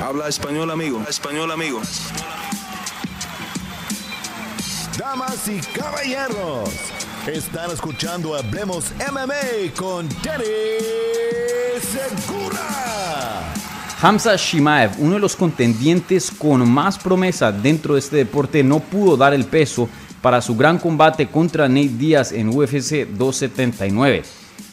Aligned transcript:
Habla 0.00 0.28
español, 0.28 0.70
amigo. 0.70 1.02
Español, 1.08 1.50
amigo. 1.50 1.80
Damas 4.96 5.48
y 5.48 5.58
caballeros, 5.76 6.70
están 7.26 7.72
escuchando 7.72 8.36
Hablemos 8.36 8.92
MMA 9.10 9.74
con 9.76 10.08
Danny 10.22 10.44
Segura. 11.80 13.52
Hamza 14.00 14.36
Shimaev, 14.36 14.92
uno 14.98 15.14
de 15.14 15.20
los 15.20 15.34
contendientes 15.34 16.30
con 16.30 16.70
más 16.70 16.96
promesa 16.96 17.50
dentro 17.50 17.94
de 17.94 18.00
este 18.00 18.16
deporte, 18.18 18.62
no 18.62 18.78
pudo 18.78 19.16
dar 19.16 19.34
el 19.34 19.46
peso 19.46 19.88
para 20.22 20.40
su 20.40 20.56
gran 20.56 20.78
combate 20.78 21.26
contra 21.26 21.68
Nate 21.68 21.88
Díaz 21.88 22.30
en 22.30 22.50
UFC 22.50 23.08
279. 23.08 24.22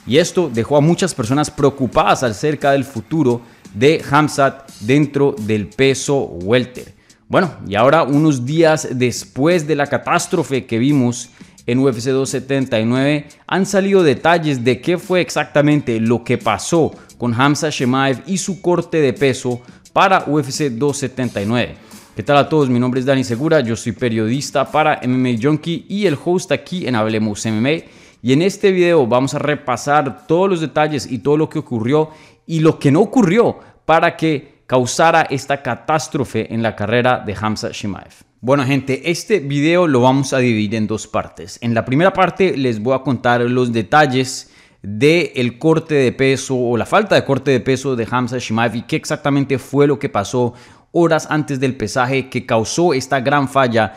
Y 0.06 0.18
esto 0.18 0.52
dejó 0.54 0.78
a 0.78 0.82
muchas 0.82 1.16
personas 1.16 1.50
preocupadas 1.50 2.22
acerca 2.22 2.72
del 2.72 2.84
futuro 2.84 3.42
de 3.76 4.04
Hamzat 4.10 4.70
dentro 4.80 5.36
del 5.38 5.68
peso 5.68 6.18
welter. 6.24 6.94
Bueno, 7.28 7.54
y 7.68 7.76
ahora 7.76 8.04
unos 8.04 8.46
días 8.46 8.88
después 8.92 9.68
de 9.68 9.76
la 9.76 9.88
catástrofe 9.88 10.66
que 10.66 10.80
vimos 10.80 11.30
en 11.68 11.80
UFC 11.80 12.10
279, 12.10 13.28
han 13.48 13.66
salido 13.66 14.04
detalles 14.04 14.64
de 14.64 14.82
qué 14.82 14.98
fue 14.98 15.22
exactamente 15.22 16.00
lo 16.00 16.24
que 16.24 16.38
pasó 16.38 16.94
con 17.18 17.34
Hamza 17.34 17.70
Shemaev 17.70 18.22
y 18.28 18.38
su 18.38 18.62
corte 18.62 18.98
de 18.98 19.14
peso 19.14 19.62
para 19.92 20.26
UFC 20.28 20.70
279. 20.70 21.76
¿Qué 22.16 22.24
tal 22.24 22.38
a 22.38 22.48
todos? 22.48 22.70
Mi 22.70 22.80
nombre 22.80 23.00
es 23.00 23.06
Dani 23.06 23.24
Segura, 23.24 23.60
yo 23.60 23.76
soy 23.76 23.92
periodista 23.92 24.72
para 24.72 25.02
MMA 25.06 25.32
Junkie 25.42 25.86
y 25.90 26.06
el 26.06 26.18
host 26.24 26.52
aquí 26.52 26.88
en 26.88 26.96
Hablemos 26.96 27.46
MMA. 27.46 27.84
Y 28.22 28.34
en 28.34 28.42
este 28.42 28.72
video 28.72 29.06
vamos 29.06 29.34
a 29.34 29.40
repasar 29.40 30.26
todos 30.26 30.50
los 30.50 30.62
detalles 30.62 31.12
y 31.12 31.20
todo 31.20 31.38
lo 31.38 31.50
que 31.50 31.60
ocurrió 31.60 32.10
y 32.46 32.60
lo 32.60 32.80
que 32.80 32.92
no 32.92 33.02
ocurrió 33.02 33.60
para 33.86 34.16
que 34.16 34.64
causara 34.68 35.24
esta 35.24 35.62
catástrofe 35.62 36.54
en 36.54 36.64
la 36.64 36.76
carrera 36.76 37.24
de 37.26 37.36
Hamza 37.40 37.70
Shimaev. 37.72 38.14
Bueno 38.42 38.64
gente, 38.64 39.10
este 39.10 39.40
video 39.40 39.88
lo 39.88 40.02
vamos 40.02 40.34
a 40.34 40.40
dividir 40.40 40.76
en 40.76 40.88
dos 40.88 41.08
partes. 41.08 41.58
En 41.62 41.74
la 41.74 41.86
primera 41.86 42.14
parte 42.14 42.56
les 42.58 42.80
voy 42.80 42.96
a 42.96 43.00
contar 43.00 43.42
los 43.42 43.72
detalles 43.72 44.52
del 44.82 45.32
el 45.36 45.58
corte 45.58 45.96
de 45.96 46.12
peso 46.12 46.56
o 46.56 46.78
la 46.78 46.86
falta 46.86 47.16
de 47.16 47.26
corte 47.26 47.52
de 47.52 47.60
peso 47.60 47.96
de 47.96 48.08
Hamza 48.10 48.38
Shimaev 48.38 48.76
y 48.76 48.82
qué 48.84 48.96
exactamente 48.96 49.58
fue 49.58 49.88
lo 49.88 49.98
que 49.98 50.10
pasó 50.10 50.54
horas 50.92 51.28
antes 51.30 51.60
del 51.60 51.76
pesaje 51.76 52.30
que 52.30 52.46
causó 52.46 52.94
esta 52.94 53.20
gran 53.20 53.50
falla 53.50 53.96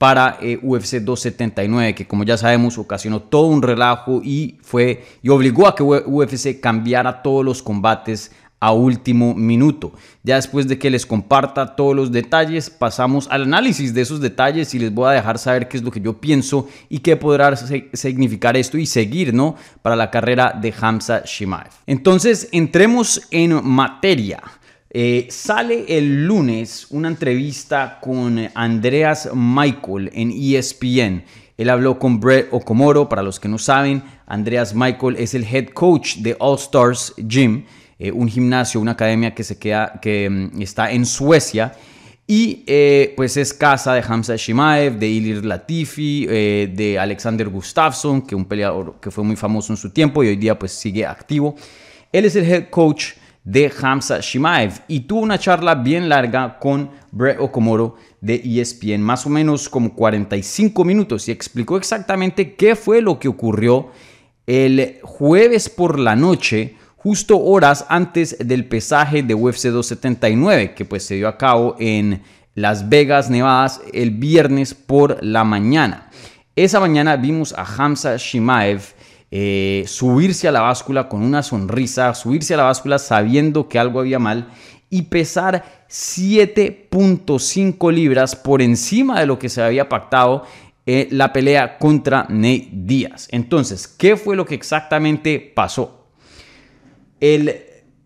para 0.00 0.38
eh, 0.40 0.58
UFC 0.62 1.02
279, 1.02 1.94
que 1.94 2.06
como 2.06 2.24
ya 2.24 2.38
sabemos 2.38 2.78
ocasionó 2.78 3.20
todo 3.20 3.48
un 3.48 3.60
relajo 3.60 4.22
y 4.24 4.56
fue 4.62 5.04
y 5.20 5.28
obligó 5.28 5.68
a 5.68 5.74
que 5.74 5.82
UFC 5.82 6.58
cambiara 6.58 7.20
todos 7.20 7.44
los 7.44 7.62
combates 7.62 8.32
a 8.60 8.72
último 8.72 9.34
minuto. 9.34 9.92
Ya 10.22 10.36
después 10.36 10.66
de 10.68 10.78
que 10.78 10.88
les 10.88 11.04
comparta 11.04 11.76
todos 11.76 11.94
los 11.94 12.10
detalles, 12.10 12.70
pasamos 12.70 13.28
al 13.30 13.42
análisis 13.42 13.92
de 13.92 14.00
esos 14.00 14.22
detalles 14.22 14.72
y 14.72 14.78
les 14.78 14.94
voy 14.94 15.10
a 15.10 15.12
dejar 15.12 15.38
saber 15.38 15.68
qué 15.68 15.76
es 15.76 15.82
lo 15.82 15.90
que 15.90 16.00
yo 16.00 16.18
pienso 16.18 16.66
y 16.88 17.00
qué 17.00 17.18
podrá 17.18 17.54
significar 17.56 18.56
esto 18.56 18.78
y 18.78 18.86
seguir, 18.86 19.34
¿no? 19.34 19.54
Para 19.82 19.96
la 19.96 20.10
carrera 20.10 20.58
de 20.58 20.72
Hamza 20.80 21.24
Shimaev. 21.26 21.72
Entonces, 21.86 22.48
entremos 22.52 23.20
en 23.30 23.62
materia. 23.68 24.40
Eh, 24.92 25.28
sale 25.30 25.84
el 25.86 26.26
lunes 26.26 26.88
una 26.90 27.06
entrevista 27.06 27.98
con 28.00 28.48
Andreas 28.54 29.30
Michael 29.32 30.10
en 30.12 30.32
ESPN. 30.32 31.22
Él 31.56 31.70
habló 31.70 31.96
con 31.96 32.18
Brett 32.18 32.48
Okomoro, 32.50 33.08
para 33.08 33.22
los 33.22 33.38
que 33.38 33.48
no 33.48 33.58
saben, 33.58 34.02
Andreas 34.26 34.74
Michael 34.74 35.14
es 35.16 35.34
el 35.34 35.44
head 35.44 35.68
coach 35.68 36.16
de 36.16 36.34
All 36.40 36.56
Stars 36.56 37.14
Gym 37.18 37.66
eh, 38.00 38.10
un 38.10 38.28
gimnasio, 38.28 38.80
una 38.80 38.92
academia 38.92 39.32
que, 39.32 39.44
se 39.44 39.58
queda, 39.58 40.00
que 40.00 40.28
mm, 40.28 40.60
está 40.60 40.90
en 40.90 41.06
Suecia. 41.06 41.72
Y 42.26 42.64
eh, 42.66 43.12
pues 43.16 43.36
es 43.36 43.54
casa 43.54 43.92
de 43.92 44.02
Hamza 44.06 44.34
Shimaev, 44.36 44.98
de 44.98 45.06
Ilir 45.06 45.44
Latifi, 45.44 46.26
de 46.26 46.96
Alexander 46.98 47.48
Gustafsson, 47.48 48.22
que 48.22 48.34
un 48.34 48.44
peleador 48.44 48.96
que 49.00 49.10
fue 49.10 49.22
muy 49.22 49.36
famoso 49.36 49.72
en 49.72 49.76
su 49.76 49.90
tiempo 49.90 50.22
y 50.24 50.28
hoy 50.28 50.36
día 50.36 50.58
pues 50.58 50.72
sigue 50.72 51.04
activo. 51.04 51.56
Él 52.12 52.24
es 52.24 52.34
el 52.36 52.44
head 52.44 52.70
coach 52.70 53.14
de 53.44 53.72
Hamza 53.80 54.20
Shimaev 54.20 54.82
y 54.88 55.00
tuvo 55.00 55.20
una 55.20 55.38
charla 55.38 55.74
bien 55.74 56.08
larga 56.08 56.58
con 56.58 56.90
Brett 57.10 57.38
Okomoro 57.40 57.96
de 58.20 58.34
ESPN, 58.44 59.00
más 59.00 59.26
o 59.26 59.30
menos 59.30 59.68
como 59.68 59.94
45 59.94 60.84
minutos 60.84 61.28
y 61.28 61.32
explicó 61.32 61.76
exactamente 61.76 62.54
qué 62.54 62.76
fue 62.76 63.00
lo 63.00 63.18
que 63.18 63.28
ocurrió 63.28 63.90
el 64.46 64.98
jueves 65.02 65.68
por 65.68 65.98
la 65.98 66.16
noche 66.16 66.76
justo 66.96 67.38
horas 67.38 67.86
antes 67.88 68.36
del 68.38 68.66
pesaje 68.66 69.22
de 69.22 69.34
UFC 69.34 69.68
279, 69.68 70.74
que 70.74 70.84
pues 70.84 71.04
se 71.04 71.14
dio 71.14 71.28
a 71.28 71.38
cabo 71.38 71.76
en 71.78 72.22
Las 72.54 72.90
Vegas, 72.90 73.30
Nevada, 73.30 73.72
el 73.92 74.10
viernes 74.10 74.74
por 74.74 75.22
la 75.24 75.44
mañana. 75.44 76.10
Esa 76.56 76.78
mañana 76.78 77.16
vimos 77.16 77.54
a 77.56 77.64
Hamza 77.64 78.16
Shimaev 78.18 78.82
eh, 79.30 79.84
subirse 79.86 80.48
a 80.48 80.52
la 80.52 80.62
báscula 80.62 81.08
con 81.08 81.22
una 81.22 81.42
sonrisa, 81.42 82.14
subirse 82.14 82.54
a 82.54 82.56
la 82.56 82.62
báscula 82.64 82.98
sabiendo 82.98 83.68
que 83.68 83.78
algo 83.78 84.00
había 84.00 84.18
mal 84.18 84.48
y 84.90 85.02
pesar 85.02 85.86
7.5 85.88 87.92
libras 87.92 88.34
por 88.34 88.60
encima 88.60 89.20
de 89.20 89.26
lo 89.26 89.38
que 89.38 89.48
se 89.48 89.62
había 89.62 89.88
pactado 89.88 90.42
en 90.84 91.16
la 91.16 91.32
pelea 91.32 91.78
contra 91.78 92.26
Nate 92.28 92.70
Díaz. 92.72 93.28
Entonces, 93.30 93.86
¿qué 93.86 94.16
fue 94.16 94.34
lo 94.34 94.44
que 94.44 94.56
exactamente 94.56 95.52
pasó? 95.54 95.98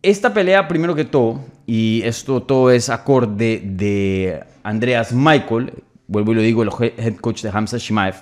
esta 0.02 0.34
pelea, 0.34 0.66
primero 0.66 0.96
que 0.96 1.04
todo, 1.04 1.44
y 1.66 2.02
esto 2.02 2.42
todo 2.42 2.72
es 2.72 2.90
acorde 2.90 3.62
de 3.64 4.42
Andreas 4.64 5.12
Michael, 5.12 5.84
vuelvo 6.08 6.32
y 6.32 6.34
lo 6.34 6.42
digo, 6.42 6.64
el 6.64 6.70
head 6.80 7.14
coach 7.16 7.42
de 7.42 7.50
Hamza 7.50 7.78
Shimaev, 7.78 8.16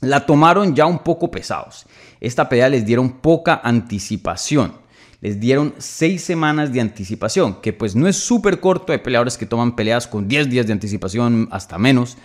la 0.00 0.26
tomaron 0.26 0.74
ya 0.74 0.86
un 0.86 0.98
poco 1.00 1.30
pesados. 1.30 1.86
Esta 2.20 2.48
pelea 2.48 2.68
les 2.68 2.84
dieron 2.84 3.10
poca 3.20 3.60
anticipación. 3.62 4.72
Les 5.20 5.38
dieron 5.38 5.74
seis 5.78 6.22
semanas 6.22 6.72
de 6.72 6.80
anticipación, 6.80 7.60
que 7.60 7.74
pues 7.74 7.94
no 7.94 8.08
es 8.08 8.16
súper 8.16 8.58
corto. 8.60 8.92
Hay 8.92 8.98
peleadores 8.98 9.36
que 9.36 9.44
toman 9.44 9.76
peleas 9.76 10.06
con 10.06 10.26
10 10.26 10.48
días 10.48 10.66
de 10.66 10.72
anticipación, 10.72 11.48
hasta 11.50 11.76
menos. 11.76 12.16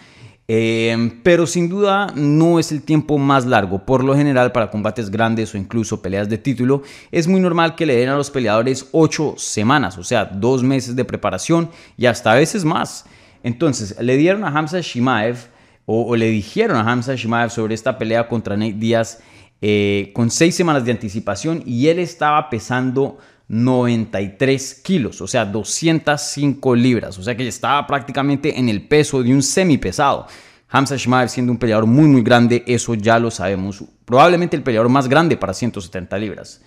Em, 0.48 1.22
pero 1.24 1.48
sin 1.48 1.70
duda 1.70 2.08
no 2.16 2.60
es 2.60 2.72
el 2.72 2.84
tiempo 2.84 3.18
más 3.18 3.46
largo. 3.46 3.86
Por 3.86 4.04
lo 4.04 4.16
general, 4.16 4.52
para 4.52 4.70
combates 4.70 5.10
grandes 5.10 5.54
o 5.54 5.58
incluso 5.58 6.02
peleas 6.02 6.30
de 6.30 6.38
título, 6.38 6.84
es 7.12 7.28
muy 7.28 7.42
normal 7.42 7.76
que 7.76 7.86
le 7.86 7.96
den 7.96 8.10
a 8.10 8.16
los 8.16 8.30
peleadores 8.30 8.88
8 8.92 9.36
semanas, 9.38 9.98
o 9.98 10.04
sea, 10.04 10.26
dos 10.26 10.64
meses 10.64 10.96
de 10.96 11.04
preparación 11.04 11.72
y 11.98 12.06
hasta 12.06 12.32
a 12.32 12.36
veces 12.36 12.64
más. 12.64 13.06
Entonces, 13.44 13.96
le 14.00 14.18
dieron 14.18 14.44
a 14.44 14.50
Hamza 14.50 14.80
Shimaev, 14.82 15.50
o, 15.86 16.16
le 16.16 16.28
dijeron 16.30 16.78
a 16.78 16.92
Hamza 16.92 17.16
Shimaev 17.16 17.50
sobre 17.50 17.76
esta 17.76 17.98
pelea 17.98 18.28
contra 18.28 18.58
Nate 18.58 18.74
Díaz 18.74 19.20
eh, 19.62 20.12
con 20.14 20.32
6 20.32 20.56
semanas 20.56 20.86
de 20.86 20.92
anticipación 20.92 21.64
y 21.66 21.88
él 21.88 22.00
estaba 22.00 22.50
pesando 22.50 23.20
93 23.48 24.82
kilos, 24.84 25.22
o 25.22 25.28
sea, 25.28 25.46
205 25.46 26.76
libras, 26.76 27.18
o 27.20 27.24
sea 27.24 27.38
que 27.38 27.48
estaba 27.48 27.86
prácticamente 27.86 28.58
en 28.58 28.70
el 28.70 28.88
peso 28.88 29.22
de 29.22 29.34
un 29.34 29.44
semipesado. 29.44 30.28
Hamza 30.68 30.98
Shimaev 30.98 31.30
siendo 31.30 31.52
un 31.52 31.60
peleador 31.60 31.86
muy 31.86 32.08
muy 32.08 32.24
grande, 32.24 32.64
eso 32.66 32.96
ya 32.96 33.20
lo 33.20 33.30
sabemos, 33.30 33.84
probablemente 34.04 34.58
el 34.58 34.64
peleador 34.64 34.90
más 34.90 35.08
grande 35.08 35.38
para 35.38 35.54
170 35.54 36.18
libras. 36.18 36.62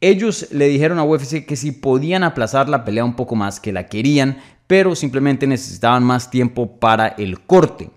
Ellos 0.00 0.46
le 0.50 0.68
dijeron 0.68 0.98
a 0.98 1.04
UFC 1.04 1.44
que 1.44 1.56
si 1.56 1.72
podían 1.72 2.22
aplazar 2.22 2.68
la 2.68 2.84
pelea 2.84 3.04
un 3.04 3.16
poco 3.16 3.34
más, 3.34 3.60
que 3.60 3.72
la 3.72 3.86
querían, 3.86 4.38
pero 4.66 4.94
simplemente 4.94 5.46
necesitaban 5.46 6.04
más 6.04 6.30
tiempo 6.30 6.78
para 6.78 7.08
el 7.08 7.40
corte. 7.40 7.90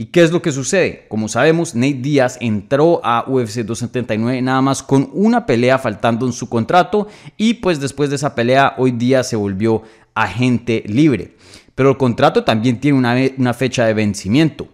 ¿Y 0.00 0.06
qué 0.06 0.22
es 0.22 0.30
lo 0.30 0.40
que 0.40 0.52
sucede? 0.52 1.06
Como 1.08 1.26
sabemos, 1.26 1.74
Nate 1.74 1.94
Díaz 1.94 2.38
entró 2.40 3.00
a 3.02 3.24
UFC 3.26 3.64
279 3.64 4.40
nada 4.42 4.62
más 4.62 4.80
con 4.80 5.10
una 5.12 5.44
pelea 5.44 5.76
faltando 5.76 6.24
en 6.24 6.32
su 6.32 6.48
contrato 6.48 7.08
y 7.36 7.54
pues 7.54 7.80
después 7.80 8.08
de 8.08 8.14
esa 8.14 8.36
pelea 8.36 8.74
hoy 8.78 8.92
día 8.92 9.24
se 9.24 9.34
volvió 9.34 9.82
agente 10.14 10.84
libre. 10.86 11.34
Pero 11.74 11.90
el 11.90 11.96
contrato 11.96 12.44
también 12.44 12.78
tiene 12.78 12.96
una, 12.96 13.16
una 13.38 13.52
fecha 13.54 13.86
de 13.86 13.94
vencimiento 13.94 14.68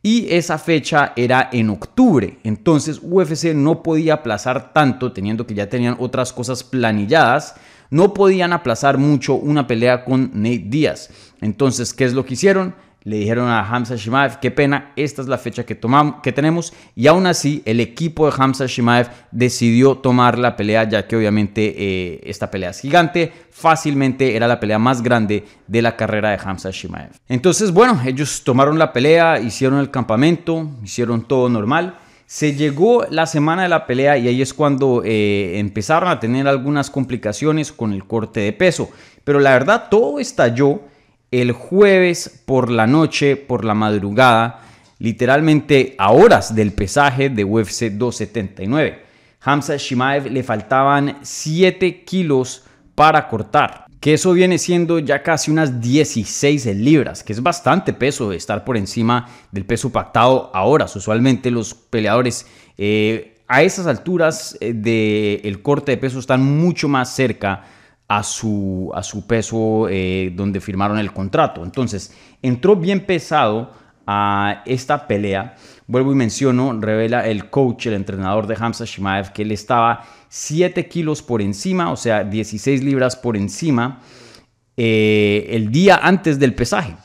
y 0.00 0.32
esa 0.32 0.58
fecha 0.58 1.12
era 1.16 1.50
en 1.52 1.70
octubre. 1.70 2.38
Entonces 2.44 3.00
UFC 3.02 3.46
no 3.54 3.82
podía 3.82 4.14
aplazar 4.14 4.72
tanto 4.72 5.10
teniendo 5.10 5.44
que 5.44 5.54
ya 5.54 5.68
tenían 5.68 5.96
otras 5.98 6.32
cosas 6.32 6.62
planilladas. 6.62 7.56
No 7.90 8.14
podían 8.14 8.52
aplazar 8.52 8.96
mucho 8.96 9.34
una 9.34 9.66
pelea 9.66 10.04
con 10.04 10.30
Nate 10.34 10.66
Díaz. 10.66 11.10
Entonces, 11.40 11.92
¿qué 11.94 12.04
es 12.04 12.12
lo 12.12 12.24
que 12.24 12.34
hicieron? 12.34 12.74
Le 13.04 13.16
dijeron 13.16 13.48
a 13.48 13.66
Hamza 13.66 13.96
Shimaev, 13.96 14.40
qué 14.40 14.50
pena, 14.50 14.92
esta 14.96 15.22
es 15.22 15.28
la 15.28 15.38
fecha 15.38 15.64
que, 15.64 15.74
tomamos, 15.74 16.16
que 16.22 16.32
tenemos. 16.32 16.72
Y 16.94 17.06
aún 17.06 17.26
así, 17.26 17.62
el 17.64 17.80
equipo 17.80 18.26
de 18.26 18.34
Hamza 18.36 18.66
Shimaev 18.66 19.08
decidió 19.30 19.96
tomar 19.96 20.38
la 20.38 20.56
pelea, 20.56 20.84
ya 20.88 21.06
que 21.06 21.16
obviamente 21.16 21.74
eh, 21.78 22.20
esta 22.24 22.50
pelea 22.50 22.70
es 22.70 22.80
gigante. 22.80 23.32
Fácilmente 23.50 24.36
era 24.36 24.48
la 24.48 24.60
pelea 24.60 24.78
más 24.78 25.02
grande 25.02 25.44
de 25.66 25.82
la 25.82 25.96
carrera 25.96 26.30
de 26.30 26.38
Hamza 26.44 26.70
Shimaev. 26.70 27.10
Entonces, 27.28 27.72
bueno, 27.72 28.00
ellos 28.04 28.42
tomaron 28.44 28.78
la 28.78 28.92
pelea, 28.92 29.40
hicieron 29.40 29.78
el 29.78 29.90
campamento, 29.90 30.68
hicieron 30.82 31.26
todo 31.26 31.48
normal. 31.48 31.98
Se 32.26 32.54
llegó 32.54 33.06
la 33.08 33.26
semana 33.26 33.62
de 33.62 33.70
la 33.70 33.86
pelea 33.86 34.18
y 34.18 34.28
ahí 34.28 34.42
es 34.42 34.52
cuando 34.52 35.02
eh, 35.02 35.58
empezaron 35.58 36.10
a 36.10 36.20
tener 36.20 36.46
algunas 36.46 36.90
complicaciones 36.90 37.72
con 37.72 37.94
el 37.94 38.04
corte 38.04 38.40
de 38.40 38.52
peso. 38.52 38.90
Pero 39.24 39.40
la 39.40 39.52
verdad, 39.52 39.86
todo 39.90 40.18
estalló 40.18 40.82
el 41.30 41.52
jueves 41.52 42.42
por 42.46 42.70
la 42.70 42.86
noche, 42.86 43.36
por 43.36 43.64
la 43.64 43.74
madrugada, 43.74 44.60
literalmente 44.98 45.94
a 45.98 46.12
horas 46.12 46.54
del 46.54 46.72
pesaje 46.72 47.28
de 47.30 47.44
UFC 47.44 47.90
279. 47.92 49.04
Hamza 49.40 49.76
Shimaev 49.76 50.26
le 50.30 50.42
faltaban 50.42 51.18
7 51.22 52.04
kilos 52.04 52.64
para 52.94 53.28
cortar 53.28 53.88
que 54.00 54.14
eso 54.14 54.32
viene 54.32 54.58
siendo 54.58 54.98
ya 54.98 55.22
casi 55.22 55.50
unas 55.50 55.80
16 55.80 56.66
libras, 56.76 57.24
que 57.24 57.32
es 57.32 57.42
bastante 57.42 57.92
peso 57.92 58.32
estar 58.32 58.64
por 58.64 58.76
encima 58.76 59.28
del 59.50 59.64
peso 59.64 59.90
pactado 59.90 60.50
ahora. 60.54 60.84
Usualmente 60.84 61.50
los 61.50 61.74
peleadores 61.74 62.46
eh, 62.76 63.42
a 63.48 63.62
esas 63.62 63.86
alturas 63.86 64.56
eh, 64.60 64.72
del 64.72 65.62
corte 65.62 65.92
de 65.92 65.96
peso 65.98 66.20
están 66.20 66.42
mucho 66.42 66.88
más 66.88 67.14
cerca 67.14 67.64
a 68.08 68.22
su, 68.22 68.90
a 68.94 69.02
su 69.02 69.26
peso 69.26 69.86
eh, 69.88 70.32
donde 70.34 70.60
firmaron 70.60 70.98
el 70.98 71.12
contrato. 71.12 71.62
Entonces, 71.62 72.14
entró 72.40 72.74
bien 72.74 73.04
pesado 73.04 73.70
a 74.06 74.62
esta 74.64 75.06
pelea. 75.06 75.56
Vuelvo 75.86 76.12
y 76.12 76.14
menciono, 76.14 76.78
revela 76.80 77.26
el 77.26 77.50
coach, 77.50 77.86
el 77.86 77.94
entrenador 77.94 78.46
de 78.46 78.56
Hamza 78.58 78.86
Shimaev, 78.86 79.32
que 79.32 79.42
él 79.42 79.52
estaba 79.52 80.06
7 80.30 80.88
kilos 80.88 81.22
por 81.22 81.42
encima, 81.42 81.92
o 81.92 81.96
sea, 81.96 82.24
16 82.24 82.82
libras 82.82 83.16
por 83.16 83.36
encima, 83.36 84.00
eh, 84.78 85.46
el 85.50 85.70
día 85.70 86.00
antes 86.02 86.38
del 86.38 86.54
pesaje. 86.54 86.96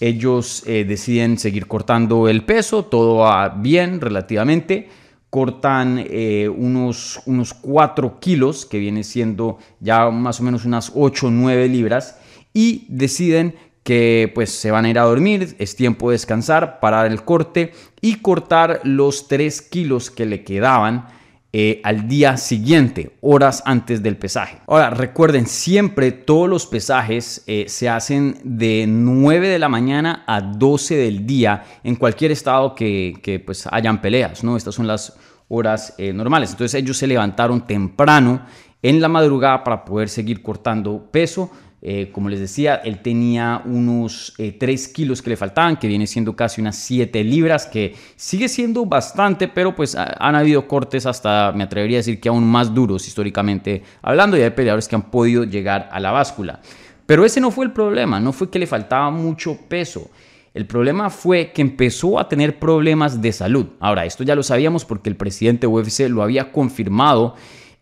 Ellos 0.00 0.62
eh, 0.66 0.84
deciden 0.88 1.38
seguir 1.38 1.66
cortando 1.66 2.28
el 2.28 2.44
peso, 2.44 2.84
todo 2.84 3.16
va 3.16 3.50
bien 3.50 4.00
relativamente. 4.00 4.88
Cortan 5.30 6.04
eh, 6.08 6.48
unos, 6.48 7.20
unos 7.26 7.54
4 7.54 8.18
kilos, 8.20 8.66
que 8.66 8.78
viene 8.78 9.04
siendo 9.04 9.58
ya 9.80 10.10
más 10.10 10.40
o 10.40 10.42
menos 10.42 10.64
unas 10.64 10.92
8 10.94 11.26
o 11.26 11.30
9 11.30 11.68
libras, 11.68 12.18
y 12.52 12.86
deciden 12.88 13.54
que 13.82 14.30
pues 14.34 14.50
se 14.50 14.70
van 14.70 14.84
a 14.84 14.90
ir 14.90 14.98
a 14.98 15.04
dormir, 15.04 15.56
es 15.58 15.76
tiempo 15.76 16.10
de 16.10 16.14
descansar, 16.14 16.80
parar 16.80 17.06
el 17.06 17.22
corte 17.24 17.72
y 18.00 18.16
cortar 18.16 18.80
los 18.84 19.28
3 19.28 19.62
kilos 19.62 20.10
que 20.10 20.26
le 20.26 20.44
quedaban 20.44 21.17
eh, 21.50 21.80
al 21.82 22.06
día 22.06 22.36
siguiente, 22.36 23.16
horas 23.22 23.62
antes 23.64 24.02
del 24.02 24.18
pesaje. 24.18 24.58
Ahora, 24.66 24.90
recuerden, 24.90 25.46
siempre 25.46 26.12
todos 26.12 26.46
los 26.46 26.66
pesajes 26.66 27.42
eh, 27.46 27.64
se 27.68 27.88
hacen 27.88 28.38
de 28.44 28.84
9 28.86 29.48
de 29.48 29.58
la 29.58 29.70
mañana 29.70 30.24
a 30.26 30.42
12 30.42 30.96
del 30.96 31.26
día 31.26 31.64
en 31.84 31.96
cualquier 31.96 32.32
estado 32.32 32.74
que, 32.74 33.42
pues 33.46 33.66
hayan 33.70 34.02
peleas, 34.02 34.44
¿no? 34.44 34.58
Estas 34.58 34.74
son 34.74 34.86
las 34.86 35.16
horas 35.48 35.94
eh, 35.96 36.12
normales. 36.12 36.50
Entonces 36.50 36.78
ellos 36.82 36.98
se 36.98 37.06
levantaron 37.06 37.66
temprano 37.66 38.42
en 38.82 39.00
la 39.00 39.08
madrugada 39.08 39.64
para 39.64 39.86
poder 39.86 40.10
seguir 40.10 40.42
cortando 40.42 41.10
peso 41.10 41.50
eh, 41.80 42.10
como 42.12 42.28
les 42.28 42.40
decía, 42.40 42.76
él 42.76 43.02
tenía 43.02 43.62
unos 43.64 44.34
3 44.36 44.86
eh, 44.88 44.92
kilos 44.92 45.22
que 45.22 45.30
le 45.30 45.36
faltaban, 45.36 45.76
que 45.76 45.86
viene 45.86 46.08
siendo 46.08 46.34
casi 46.34 46.60
unas 46.60 46.76
7 46.76 47.22
libras, 47.22 47.66
que 47.66 47.94
sigue 48.16 48.48
siendo 48.48 48.84
bastante, 48.84 49.46
pero 49.46 49.76
pues 49.76 49.94
han 49.94 50.34
habido 50.34 50.66
cortes 50.66 51.06
hasta, 51.06 51.52
me 51.52 51.62
atrevería 51.64 51.98
a 51.98 52.00
decir 52.00 52.20
que 52.20 52.28
aún 52.28 52.44
más 52.44 52.74
duros 52.74 53.06
históricamente 53.06 53.82
hablando, 54.02 54.36
y 54.36 54.42
hay 54.42 54.50
peleadores 54.50 54.88
que 54.88 54.96
han 54.96 55.10
podido 55.10 55.44
llegar 55.44 55.88
a 55.92 56.00
la 56.00 56.10
báscula. 56.10 56.60
Pero 57.06 57.24
ese 57.24 57.40
no 57.40 57.52
fue 57.52 57.64
el 57.66 57.72
problema, 57.72 58.18
no 58.18 58.32
fue 58.32 58.50
que 58.50 58.58
le 58.58 58.66
faltaba 58.66 59.10
mucho 59.10 59.56
peso. 59.68 60.10
El 60.54 60.66
problema 60.66 61.10
fue 61.10 61.52
que 61.52 61.62
empezó 61.62 62.18
a 62.18 62.28
tener 62.28 62.58
problemas 62.58 63.22
de 63.22 63.32
salud. 63.32 63.66
Ahora, 63.78 64.04
esto 64.04 64.24
ya 64.24 64.34
lo 64.34 64.42
sabíamos 64.42 64.84
porque 64.84 65.08
el 65.08 65.16
presidente 65.16 65.68
UFC 65.68 66.08
lo 66.08 66.22
había 66.22 66.50
confirmado 66.50 67.36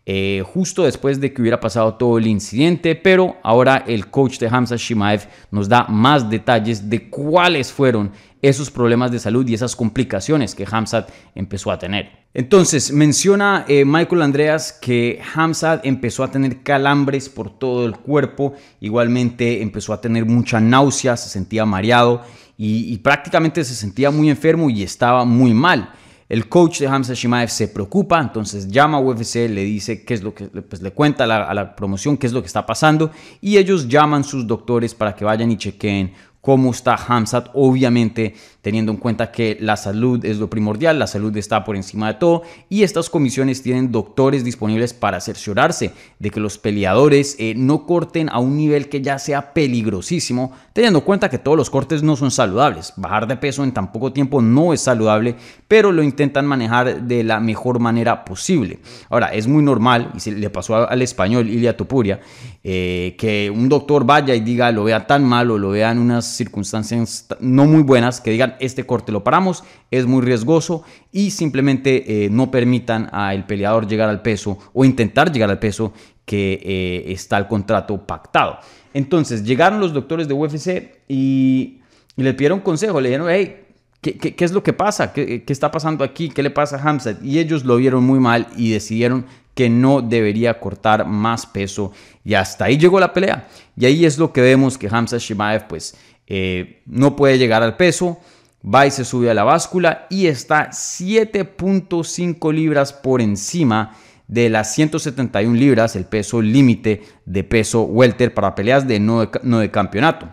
eh, 0.09 0.41
justo 0.53 0.85
después 0.85 1.19
de 1.19 1.33
que 1.33 1.41
hubiera 1.41 1.59
pasado 1.59 1.95
todo 1.95 2.17
el 2.17 2.27
incidente, 2.27 2.95
pero 2.95 3.35
ahora 3.43 3.83
el 3.85 4.07
coach 4.07 4.39
de 4.39 4.47
Hamza 4.47 4.77
Shimaev 4.77 5.27
nos 5.51 5.67
da 5.67 5.85
más 5.89 6.29
detalles 6.29 6.89
de 6.89 7.09
cuáles 7.09 7.73
fueron 7.73 8.13
esos 8.41 8.71
problemas 8.71 9.11
de 9.11 9.19
salud 9.19 9.45
y 9.45 9.53
esas 9.53 9.75
complicaciones 9.75 10.55
que 10.55 10.65
Hamzat 10.65 11.09
empezó 11.35 11.71
a 11.71 11.77
tener. 11.77 12.09
Entonces, 12.33 12.93
menciona 12.93 13.65
eh, 13.67 13.83
Michael 13.83 14.21
Andreas 14.21 14.71
que 14.71 15.19
Hamzat 15.35 15.85
empezó 15.85 16.23
a 16.23 16.31
tener 16.31 16.63
calambres 16.63 17.27
por 17.27 17.59
todo 17.59 17.85
el 17.85 17.97
cuerpo, 17.97 18.53
igualmente 18.79 19.61
empezó 19.61 19.91
a 19.91 19.99
tener 19.99 20.23
mucha 20.23 20.61
náusea, 20.61 21.17
se 21.17 21.27
sentía 21.27 21.65
mareado 21.65 22.21
y, 22.57 22.93
y 22.93 22.97
prácticamente 22.99 23.61
se 23.65 23.75
sentía 23.75 24.09
muy 24.09 24.29
enfermo 24.29 24.69
y 24.69 24.83
estaba 24.83 25.25
muy 25.25 25.53
mal. 25.53 25.91
El 26.29 26.49
coach 26.49 26.79
de 26.79 26.87
Hamza 26.87 27.13
Shimaev 27.13 27.49
se 27.49 27.69
preocupa, 27.69 28.19
entonces 28.19 28.67
llama 28.67 28.97
a 28.97 29.01
UFC, 29.01 29.47
le 29.49 29.63
dice 29.63 30.03
qué 30.03 30.13
es 30.13 30.23
lo 30.23 30.33
que, 30.33 30.47
pues 30.47 30.81
le 30.81 30.91
cuenta 30.91 31.23
a 31.23 31.53
la, 31.53 31.75
promoción 31.75 32.17
qué 32.17 32.27
es 32.27 32.33
lo 32.33 32.41
que 32.41 32.47
está 32.47 32.65
pasando 32.65 33.11
y 33.39 33.57
ellos 33.57 33.87
llaman 33.87 34.25
sus 34.25 34.45
doctores 34.45 34.93
para 34.93 35.15
que 35.15 35.23
vayan 35.23 35.51
y 35.51 35.57
chequeen 35.57 36.13
cómo 36.47 36.71
está 36.71 36.95
Hamzat, 36.95 37.49
obviamente 37.55 38.33
teniendo 38.61 38.93
en 38.93 38.97
cuenta 38.97 39.31
que 39.31 39.57
la 39.59 39.75
salud 39.75 40.23
es 40.23 40.39
lo 40.39 40.49
primordial, 40.49 40.97
la 40.97 41.07
salud 41.07 41.35
está 41.35 41.65
por 41.65 41.75
encima 41.75 42.07
de 42.07 42.13
todo 42.19 42.43
y 42.69 42.83
estas 42.83 43.09
comisiones 43.09 43.61
tienen 43.61 43.91
doctores 43.91 44.45
disponibles 44.45 44.93
para 44.93 45.19
cerciorarse 45.19 45.91
de 46.19 46.29
que 46.29 46.39
los 46.39 46.57
peleadores 46.57 47.35
eh, 47.39 47.53
no 47.55 47.85
corten 47.85 48.29
a 48.29 48.39
un 48.39 48.55
nivel 48.55 48.87
que 48.87 49.01
ya 49.01 49.19
sea 49.19 49.53
peligrosísimo, 49.53 50.53
teniendo 50.71 50.99
en 50.99 51.05
cuenta 51.05 51.29
que 51.29 51.37
todos 51.37 51.57
los 51.57 51.69
cortes 51.69 52.01
no 52.01 52.15
son 52.15 52.31
saludables. 52.31 52.93
Bajar 52.95 53.27
de 53.27 53.35
peso 53.35 53.65
en 53.65 53.73
tan 53.73 53.91
poco 53.91 54.13
tiempo 54.13 54.41
no 54.41 54.71
es 54.71 54.79
saludable, 54.79 55.35
pero 55.67 55.91
lo 55.91 56.01
intentan 56.01 56.45
manejar 56.45 57.03
de 57.03 57.23
la 57.25 57.41
mejor 57.41 57.79
manera 57.79 58.23
posible. 58.23 58.79
Ahora, 59.09 59.27
es 59.27 59.47
muy 59.47 59.63
normal, 59.63 60.11
y 60.15 60.21
se 60.21 60.31
le 60.31 60.49
pasó 60.49 60.87
al 60.87 61.01
español 61.01 61.49
Ilia 61.49 61.75
Topuria, 61.75 62.21
eh, 62.63 63.15
que 63.17 63.49
un 63.49 63.67
doctor 63.67 64.05
vaya 64.05 64.33
y 64.35 64.39
diga, 64.39 64.71
lo 64.71 64.85
vea 64.85 65.07
tan 65.07 65.25
mal 65.25 65.51
o 65.51 65.57
lo 65.57 65.71
vea 65.71 65.91
en 65.91 65.99
unas 65.99 66.36
circunstancias 66.37 67.27
no 67.39 67.65
muy 67.65 67.81
buenas, 67.83 68.21
que 68.21 68.31
digan, 68.31 68.55
este 68.59 68.85
corte 68.85 69.11
lo 69.11 69.23
paramos, 69.23 69.63
es 69.91 70.05
muy 70.05 70.21
riesgoso 70.21 70.83
y 71.11 71.31
simplemente 71.31 72.25
eh, 72.25 72.29
no 72.29 72.51
permitan 72.51 73.09
al 73.11 73.45
peleador 73.45 73.87
llegar 73.87 74.09
al 74.09 74.21
peso 74.21 74.57
o 74.73 74.85
intentar 74.85 75.31
llegar 75.31 75.49
al 75.49 75.59
peso 75.59 75.93
que 76.25 76.59
eh, 76.63 77.11
está 77.11 77.37
el 77.37 77.47
contrato 77.47 78.05
pactado. 78.05 78.59
Entonces 78.93 79.43
llegaron 79.43 79.79
los 79.79 79.93
doctores 79.93 80.27
de 80.27 80.33
UFC 80.33 81.01
y, 81.07 81.81
le 82.15 82.33
pidieron 82.33 82.61
consejo, 82.61 82.99
le 82.99 83.09
dijeron, 83.09 83.27
hey, 83.29 83.63
¿Qué, 83.99 84.35
es 84.39 84.51
lo 84.51 84.63
que 84.63 84.73
pasa? 84.73 85.11
¿Qué, 85.11 85.43
está 85.47 85.69
pasando 85.71 86.03
aquí? 86.03 86.29
¿Qué 86.29 86.41
le 86.41 86.51
pasa 86.51 86.77
a 86.77 86.81
Hamzat? 86.81 87.21
Y 87.23 87.39
ellos 87.39 87.65
lo 87.65 87.75
vieron 87.77 88.03
muy 88.03 88.19
mal 88.19 88.47
y 88.55 88.71
decidieron 88.71 89.25
que 89.57 89.69
no 89.69 90.03
debería 90.03 90.59
cortar 90.59 91.05
más 91.07 91.47
peso. 91.47 91.91
Y 92.23 92.35
hasta 92.35 92.65
ahí 92.65 92.77
llegó 92.77 92.99
la 92.99 93.11
pelea. 93.11 93.47
Y 93.75 93.85
ahí 93.85 94.05
es 94.05 94.19
lo 94.19 94.31
que 94.31 94.41
vemos 94.41 94.77
que 94.77 94.87
Hamza 94.89 95.17
Shimaev 95.17 95.67
pues 95.67 95.95
eh, 96.27 96.81
no 96.85 97.15
puede 97.15 97.37
llegar 97.37 97.63
al 97.63 97.77
peso 97.77 98.19
va 98.63 98.85
y 98.85 98.91
se 98.91 99.05
sube 99.05 99.29
a 99.29 99.33
la 99.33 99.43
báscula 99.43 100.07
y 100.09 100.27
está 100.27 100.69
7.5 100.69 102.53
libras 102.53 102.93
por 102.93 103.21
encima 103.21 103.95
de 104.27 104.49
las 104.49 104.73
171 104.73 105.55
libras, 105.55 105.95
el 105.95 106.05
peso 106.05 106.41
límite 106.41 107.03
de 107.25 107.43
peso 107.43 107.83
welter 107.83 108.33
para 108.33 108.55
peleas 108.55 108.87
de 108.87 108.99
no, 108.99 109.25
de 109.25 109.71
campeonato. 109.71 110.29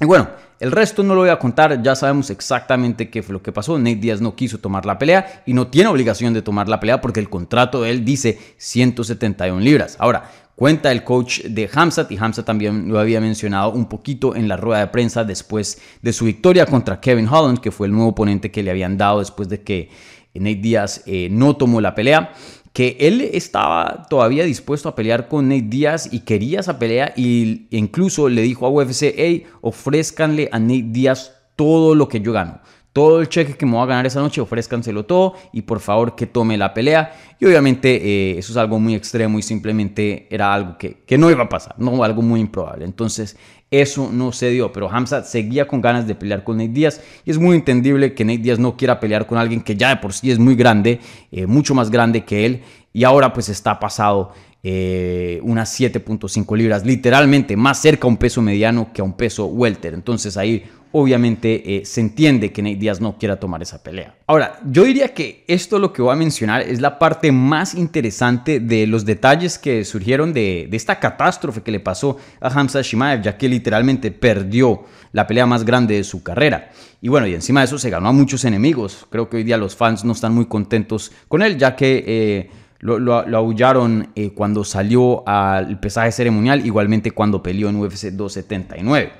Y 0.00 0.06
bueno, 0.06 0.28
el 0.58 0.72
resto 0.72 1.04
no 1.04 1.14
lo 1.14 1.20
voy 1.20 1.30
a 1.30 1.38
contar, 1.38 1.80
ya 1.82 1.94
sabemos 1.94 2.30
exactamente 2.30 3.10
qué 3.10 3.22
fue 3.22 3.34
lo 3.34 3.42
que 3.42 3.52
pasó. 3.52 3.78
Nate 3.78 3.96
Díaz 3.96 4.20
no 4.20 4.34
quiso 4.34 4.58
tomar 4.58 4.84
la 4.84 4.98
pelea 4.98 5.44
y 5.46 5.54
no 5.54 5.68
tiene 5.68 5.90
obligación 5.90 6.34
de 6.34 6.42
tomar 6.42 6.68
la 6.68 6.80
pelea 6.80 7.00
porque 7.00 7.20
el 7.20 7.30
contrato 7.30 7.82
de 7.82 7.90
él 7.90 8.04
dice 8.04 8.40
171 8.56 9.60
libras. 9.60 9.96
Ahora, 10.00 10.30
Cuenta 10.54 10.92
el 10.92 11.02
coach 11.02 11.40
de 11.42 11.68
Hamzat 11.72 12.12
y 12.12 12.18
Hamzat 12.18 12.44
también 12.44 12.88
lo 12.88 12.98
había 12.98 13.20
mencionado 13.20 13.72
un 13.72 13.86
poquito 13.86 14.36
en 14.36 14.48
la 14.48 14.56
rueda 14.56 14.80
de 14.80 14.86
prensa 14.88 15.24
después 15.24 15.80
de 16.02 16.12
su 16.12 16.26
victoria 16.26 16.66
contra 16.66 17.00
Kevin 17.00 17.26
Holland, 17.26 17.58
que 17.58 17.70
fue 17.70 17.86
el 17.86 17.92
nuevo 17.92 18.10
oponente 18.10 18.50
que 18.50 18.62
le 18.62 18.70
habían 18.70 18.98
dado 18.98 19.20
después 19.20 19.48
de 19.48 19.62
que 19.62 19.88
Nate 20.34 20.56
Díaz 20.56 21.02
eh, 21.06 21.28
no 21.30 21.56
tomó 21.56 21.80
la 21.80 21.94
pelea 21.94 22.32
que 22.72 22.96
él 23.00 23.20
estaba 23.20 24.06
todavía 24.08 24.44
dispuesto 24.44 24.88
a 24.88 24.94
pelear 24.94 25.28
con 25.28 25.48
Nate 25.48 25.62
Díaz 25.62 26.08
y 26.10 26.20
quería 26.20 26.60
esa 26.60 26.78
pelea 26.78 27.12
y 27.16 27.66
incluso 27.70 28.28
le 28.28 28.42
dijo 28.42 28.66
a 28.66 28.70
UFC, 28.70 29.12
hey, 29.14 29.44
ofrezcanle 29.60 30.48
a 30.52 30.58
Nate 30.58 30.84
Díaz 30.86 31.32
todo 31.56 31.94
lo 31.94 32.08
que 32.08 32.20
yo 32.20 32.32
gano 32.32 32.60
todo 32.92 33.20
el 33.20 33.28
cheque 33.28 33.54
que 33.54 33.64
me 33.64 33.72
voy 33.72 33.82
a 33.82 33.86
ganar 33.86 34.06
esa 34.06 34.20
noche, 34.20 34.40
ofrézcanselo 34.40 35.04
todo 35.06 35.34
y 35.52 35.62
por 35.62 35.80
favor 35.80 36.14
que 36.14 36.26
tome 36.26 36.58
la 36.58 36.74
pelea. 36.74 37.14
Y 37.40 37.46
obviamente 37.46 37.96
eh, 37.96 38.38
eso 38.38 38.52
es 38.52 38.56
algo 38.56 38.78
muy 38.78 38.94
extremo 38.94 39.38
y 39.38 39.42
simplemente 39.42 40.26
era 40.30 40.52
algo 40.52 40.76
que, 40.78 41.04
no 41.16 41.30
iba 41.30 41.44
a 41.44 41.48
pasar, 41.48 41.74
no 41.78 42.04
algo 42.04 42.20
muy 42.20 42.40
improbable. 42.40 42.84
Entonces 42.84 43.36
eso 43.70 44.10
no 44.12 44.32
se 44.32 44.50
dio, 44.50 44.70
pero 44.72 44.90
Hamza 44.90 45.24
seguía 45.24 45.66
con 45.66 45.80
ganas 45.80 46.06
de 46.06 46.14
pelear 46.14 46.44
con 46.44 46.58
Nate 46.58 46.68
Díaz 46.68 47.00
y 47.24 47.30
es 47.30 47.38
muy 47.38 47.56
entendible 47.56 48.12
que 48.14 48.24
Nate 48.24 48.38
Díaz 48.38 48.58
no 48.58 48.76
quiera 48.76 49.00
pelear 49.00 49.26
con 49.26 49.38
alguien 49.38 49.62
que 49.62 49.74
ya 49.74 49.88
de 49.88 49.96
por 49.96 50.12
sí 50.12 50.30
es 50.30 50.38
muy 50.38 50.54
grande, 50.54 51.00
eh, 51.30 51.46
mucho 51.46 51.74
más 51.74 51.90
grande 51.90 52.24
que 52.24 52.44
él 52.44 52.62
y 52.92 53.04
ahora 53.04 53.32
pues 53.32 53.48
está 53.48 53.80
pasado 53.80 54.32
eh, 54.62 55.40
unas 55.42 55.80
7.5 55.80 56.56
libras, 56.56 56.84
literalmente 56.84 57.56
más 57.56 57.80
cerca 57.80 58.06
a 58.06 58.10
un 58.10 58.16
peso 58.16 58.42
mediano 58.42 58.92
que 58.92 59.00
a 59.00 59.04
un 59.04 59.14
peso 59.14 59.46
welter. 59.46 59.94
Entonces 59.94 60.36
ahí 60.36 60.64
obviamente 60.92 61.76
eh, 61.76 61.84
se 61.84 62.00
entiende 62.00 62.52
que 62.52 62.62
Nate 62.62 62.76
Díaz 62.76 63.00
no 63.00 63.18
quiera 63.18 63.40
tomar 63.40 63.62
esa 63.62 63.82
pelea. 63.82 64.14
Ahora, 64.26 64.60
yo 64.64 64.84
diría 64.84 65.12
que 65.14 65.44
esto 65.48 65.78
lo 65.78 65.92
que 65.92 66.02
voy 66.02 66.12
a 66.12 66.16
mencionar 66.16 66.62
es 66.62 66.80
la 66.80 66.98
parte 66.98 67.32
más 67.32 67.74
interesante 67.74 68.60
de 68.60 68.86
los 68.86 69.04
detalles 69.04 69.58
que 69.58 69.84
surgieron 69.84 70.32
de, 70.32 70.68
esta 70.72 71.00
catástrofe 71.00 71.62
que 71.62 71.72
le 71.72 71.80
pasó 71.80 72.18
a 72.40 72.48
Hamza 72.48 72.82
Shimaev, 72.82 73.22
ya 73.22 73.36
que 73.36 73.48
literalmente 73.48 74.10
perdió 74.10 74.84
la 75.12 75.26
pelea 75.26 75.46
más 75.46 75.64
grande 75.64 75.96
de 75.96 76.04
su 76.04 76.22
carrera. 76.22 76.70
Y 77.00 77.08
bueno, 77.08 77.26
y 77.26 77.34
encima 77.34 77.60
de 77.60 77.66
eso 77.66 77.78
se 77.78 77.90
ganó 77.90 78.08
a 78.08 78.12
muchos 78.12 78.44
enemigos. 78.44 79.06
Creo 79.10 79.28
que 79.28 79.38
hoy 79.38 79.44
día 79.44 79.56
los 79.56 79.76
fans 79.76 80.04
no 80.04 80.12
están 80.12 80.34
muy 80.34 80.46
contentos 80.46 81.12
con 81.28 81.42
él, 81.42 81.58
ya 81.58 81.74
que... 81.74 82.04
Eh, 82.06 82.50
lo, 82.82 83.14
aullaron 83.36 84.08
eh, 84.16 84.32
cuando 84.32 84.64
salió 84.64 85.22
al 85.26 85.78
pesaje 85.78 86.10
ceremonial, 86.10 86.66
igualmente 86.66 87.12
cuando 87.12 87.40
peleó 87.40 87.68
en 87.68 87.76
UFC 87.76 88.06
279. 88.10 89.12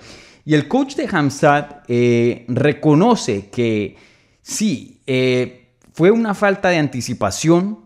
Y 0.44 0.54
el 0.54 0.68
coach 0.68 0.96
de 0.96 1.08
Hamzat 1.11 1.84
eh, 1.88 2.44
reconoce 2.49 3.49
que 3.50 3.96
sí, 4.40 5.00
eh, 5.06 5.75
fue 5.92 6.11
una 6.11 6.34
falta 6.34 6.68
de 6.70 6.78
anticipación 6.78 7.80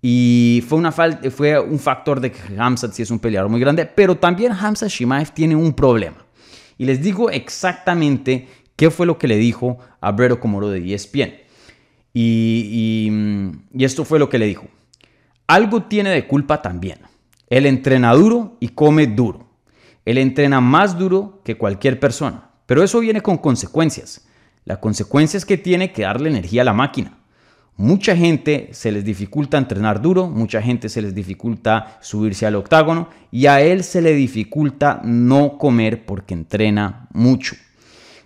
y 0.00 0.64
fue, 0.66 0.78
una 0.78 0.90
fue 0.90 1.60
un 1.60 1.78
factor 1.78 2.20
de 2.20 2.32
que 2.32 2.40
Hamzat 2.58 2.92
sí 2.92 3.02
es 3.02 3.10
un 3.10 3.20
peleador 3.20 3.48
muy 3.48 3.60
grande, 3.60 3.86
pero 3.86 4.16
también 4.16 4.52
Hamzat 4.52 4.88
Shimaev 4.88 5.30
tiene 5.30 5.54
un 5.54 5.72
problema. 5.72 6.26
Y 6.76 6.86
les 6.86 7.00
digo 7.00 7.30
exactamente 7.30 8.48
qué 8.74 8.90
fue 8.90 9.06
lo 9.06 9.16
que 9.16 9.28
le 9.28 9.36
dijo 9.36 9.78
a 10.00 10.10
Brero 10.10 10.40
Comoro 10.40 10.70
de 10.70 10.92
ESPN. 10.92 11.34
Y, 12.12 13.08
y, 13.72 13.84
esto 13.84 14.04
fue 14.04 14.18
lo 14.18 14.28
que 14.28 14.38
le 14.38 14.46
dijo. 14.46 14.66
Algo 15.46 15.84
tiene 15.84 16.10
de 16.10 16.26
culpa 16.26 16.60
también. 16.60 16.98
Él 17.48 17.66
entrena 17.66 18.12
duro 18.14 18.56
y 18.58 18.68
come 18.68 19.06
duro. 19.06 19.51
Él 20.04 20.18
entrena 20.18 20.60
más 20.60 20.98
duro 20.98 21.40
que 21.44 21.56
cualquier 21.56 22.00
persona, 22.00 22.50
pero 22.66 22.82
eso 22.82 23.00
viene 23.00 23.20
con 23.20 23.38
consecuencias. 23.38 24.26
La 24.64 24.80
consecuencia 24.80 25.36
es 25.36 25.44
que 25.44 25.58
tiene 25.58 25.92
que 25.92 26.02
darle 26.02 26.30
energía 26.30 26.62
a 26.62 26.66
la 26.66 26.72
máquina. 26.72 27.18
Mucha 27.76 28.14
gente 28.14 28.68
se 28.72 28.92
les 28.92 29.04
dificulta 29.04 29.56
entrenar 29.56 30.02
duro, 30.02 30.28
mucha 30.28 30.60
gente 30.60 30.88
se 30.88 31.00
les 31.00 31.14
dificulta 31.14 31.98
subirse 32.00 32.46
al 32.46 32.54
octágono 32.54 33.08
y 33.30 33.46
a 33.46 33.62
él 33.62 33.82
se 33.82 34.02
le 34.02 34.12
dificulta 34.12 35.00
no 35.04 35.56
comer 35.56 36.04
porque 36.04 36.34
entrena 36.34 37.08
mucho. 37.12 37.56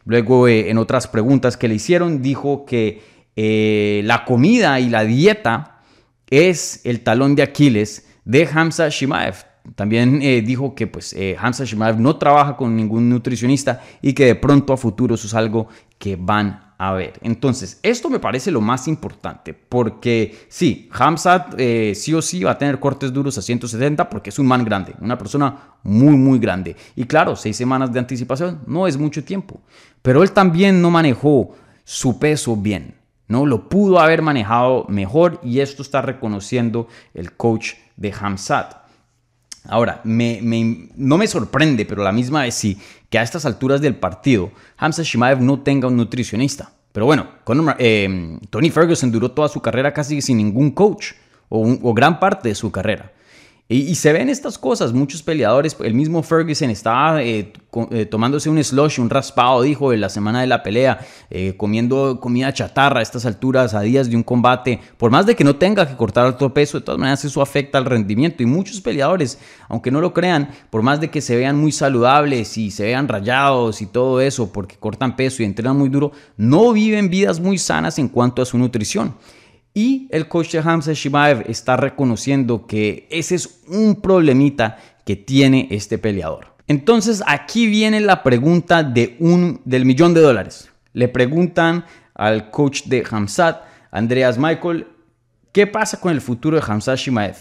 Luego, 0.05 0.49
eh, 0.49 0.69
en 0.71 0.79
otras 0.79 1.07
preguntas 1.07 1.57
que 1.57 1.69
le 1.69 1.77
hicieron, 1.77 2.23
dijo 2.23 2.65
que 2.67 3.03
eh, 3.37 4.03
la 4.05 4.25
comida 4.25 4.81
y 4.81 4.89
la 4.89 5.05
dieta 5.05 5.81
es 6.29 6.81
el 6.85 7.01
talón 7.01 7.35
de 7.35 7.43
Aquiles 7.43 8.09
de 8.25 8.49
Hamza 8.53 8.89
Shimaev. 8.89 9.37
También 9.75 10.21
eh, 10.23 10.43
dijo 10.43 10.75
que 10.75 10.87
pues 10.87 11.13
eh, 11.13 11.37
Hamza 11.39 11.65
Shimaev 11.65 11.99
no 11.99 12.17
trabaja 12.17 12.57
con 12.57 12.77
ningún 12.77 13.09
nutricionista 13.09 13.83
y 14.01 14.13
que 14.13 14.27
de 14.27 14.35
pronto 14.35 14.73
a 14.73 14.77
futuro 14.77 15.15
eso 15.15 15.27
es 15.27 15.35
algo 15.35 15.69
que 15.99 16.17
van 16.17 16.67
a 16.79 16.93
ver. 16.93 17.15
Entonces, 17.23 17.81
esto 17.83 18.11
me 18.11 18.19
parece 18.19 18.51
lo 18.51 18.61
más 18.61 18.87
importante 18.87 19.55
porque 19.55 20.47
sí, 20.49 20.89
Hamza 20.93 21.49
eh, 21.57 21.95
sí 21.97 22.13
o 22.15 22.23
sí 22.23 22.45
va 22.45 22.53
a 22.53 22.59
tener 22.59 22.79
cortes 22.79 23.13
duros 23.13 23.39
a 23.39 23.43
170 23.43 24.09
porque 24.09 24.31
es 24.31 24.39
un 24.39 24.47
man 24.47 24.65
grande, 24.65 24.95
una 25.01 25.17
persona 25.17 25.57
muy, 25.83 26.17
muy 26.17 26.39
grande. 26.39 26.77
Y 26.95 27.05
claro, 27.05 27.35
seis 27.35 27.57
semanas 27.57 27.93
de 27.93 27.99
anticipación 27.99 28.61
no 28.67 28.87
es 28.87 28.97
mucho 28.97 29.25
tiempo, 29.25 29.61
pero 30.03 30.23
él 30.23 30.33
también 30.33 30.81
no 30.83 30.91
manejó 30.91 31.55
su 31.85 32.19
peso 32.19 32.57
bien. 32.57 32.95
¿no? 33.29 33.47
Lo 33.47 33.69
pudo 33.69 33.99
haber 33.99 34.23
manejado 34.23 34.87
mejor 34.89 35.41
y 35.43 35.61
esto 35.61 35.83
está 35.83 36.03
reconociendo 36.03 36.89
el 37.15 37.33
coach 37.33 37.75
de 37.97 38.13
Hamzat. 38.13 38.86
Ahora, 39.69 40.01
no 40.05 41.19
me 41.19 41.27
sorprende, 41.27 41.85
pero 41.85 42.03
la 42.03 42.13
misma 42.13 42.43
vez 42.43 42.55
sí, 42.55 42.79
que 43.11 43.19
a 43.19 43.23
estas 43.23 43.47
alturas 43.47 43.81
del 43.81 43.97
partido 43.97 44.51
Hamza 44.77 45.03
Shimaev 45.03 45.41
no 45.41 45.61
tenga 45.61 45.89
un 45.89 45.97
nutricionista. 45.97 46.73
Pero 46.93 47.07
bueno, 47.07 47.29
eh, 47.79 48.39
Tony 48.49 48.71
Ferguson 48.71 49.13
duró 49.13 49.31
toda 49.31 49.49
su 49.49 49.61
carrera 49.61 49.93
casi 49.93 50.23
sin 50.23 50.39
ningún 50.39 50.71
coach, 50.71 51.13
o 51.49 51.95
gran 51.95 52.19
parte 52.19 52.49
de 52.49 52.55
su 52.55 52.73
carrera. 52.73 53.13
Y, 53.69 53.97
se 53.97 54.13
ven 54.13 54.29
estas 54.29 54.59
cosas, 54.59 54.93
muchos 54.93 55.25
peleadores, 55.25 55.77
el 55.81 55.93
mismo 55.93 56.23
Ferguson 56.23 56.71
estaba 56.71 57.21
eh, 57.25 57.53
eh, 57.91 58.07
tomándose 58.07 58.49
un 58.49 58.63
slush, 58.63 59.01
un 59.01 59.11
raspado, 59.11 59.63
dijo, 59.63 59.93
en 59.93 60.01
la 60.01 60.09
semana 60.09 60.41
de 60.41 60.47
la 60.47 60.63
pelea, 60.63 61.05
eh, 61.31 61.55
comiendo 61.57 62.21
comida 62.21 62.55
chatarra 62.55 63.01
a 63.01 63.03
estas 63.03 63.27
alturas, 63.27 63.75
a 63.75 63.81
días 63.81 64.09
de 64.09 64.15
un 64.15 64.23
combate, 64.23 64.79
por 64.97 65.11
más 65.11 65.27
de 65.27 65.35
que 65.35 65.43
no 65.43 65.57
tenga 65.57 65.89
que 65.89 65.97
cortar 65.97 66.27
alto 66.27 66.55
peso, 66.55 66.79
de 66.79 66.85
todas 66.85 67.01
maneras 67.01 67.25
eso 67.25 67.43
afecta 67.43 67.77
al 67.79 67.87
rendimiento. 67.87 68.41
Y 68.41 68.47
muchos 68.47 68.81
peleadores, 68.81 69.41
aunque 69.69 69.91
no 69.91 70.01
lo 70.01 70.15
crean, 70.15 70.49
por 70.71 70.83
más 70.83 71.01
de 71.01 71.11
que 71.11 71.21
se 71.21 71.35
vean 71.35 71.59
muy 71.59 71.73
saludables 71.73 72.57
y 72.59 72.71
se 72.71 72.85
vean 72.85 73.09
rayados 73.09 73.83
y 73.83 73.87
todo 73.87 74.21
eso, 74.21 74.53
porque 74.53 74.77
cortan 74.77 75.17
peso 75.17 75.43
y 75.43 75.47
entrenan 75.47 75.77
muy 75.77 75.89
duro, 75.89 76.13
no 76.37 76.73
viven 76.73 77.11
vidas 77.11 77.41
muy 77.41 77.59
sanas 77.59 77.99
en 77.99 78.07
cuanto 78.07 78.43
a 78.43 78.47
su 78.47 78.59
nutrición. 78.59 79.17
Y 79.77 80.09
el 80.11 80.27
coach 80.27 80.53
de 80.53 80.61
Hamza 80.61 80.95
Shimaev 80.95 81.51
está 81.51 81.77
reconociendo 81.77 82.67
que 82.67 83.07
ese 83.11 83.35
es 83.35 83.61
un 83.69 84.01
problemita 84.01 84.79
que 85.05 85.17
tiene 85.17 85.69
este 85.71 85.99
peleador. 85.99 86.55
Entonces 86.67 87.23
aquí 87.27 87.67
viene 87.67 88.01
la 88.01 88.23
pregunta 88.23 88.83
de 88.83 89.19
un, 89.21 89.61
del 89.67 89.85
millón 89.85 90.15
de 90.15 90.23
dólares. 90.23 90.71
Le 90.95 91.09
preguntan 91.09 91.85
al 92.15 92.51
coach 92.51 92.85
de 92.85 93.05
Hamzat, 93.11 93.65
Andreas 93.91 94.39
Michael, 94.39 94.87
¿qué 95.53 95.67
pasa 95.67 96.01
con 96.01 96.11
el 96.11 96.23
futuro 96.23 96.59
de 96.59 96.65
Hamzat 96.67 96.97
Shimaev? 96.97 97.37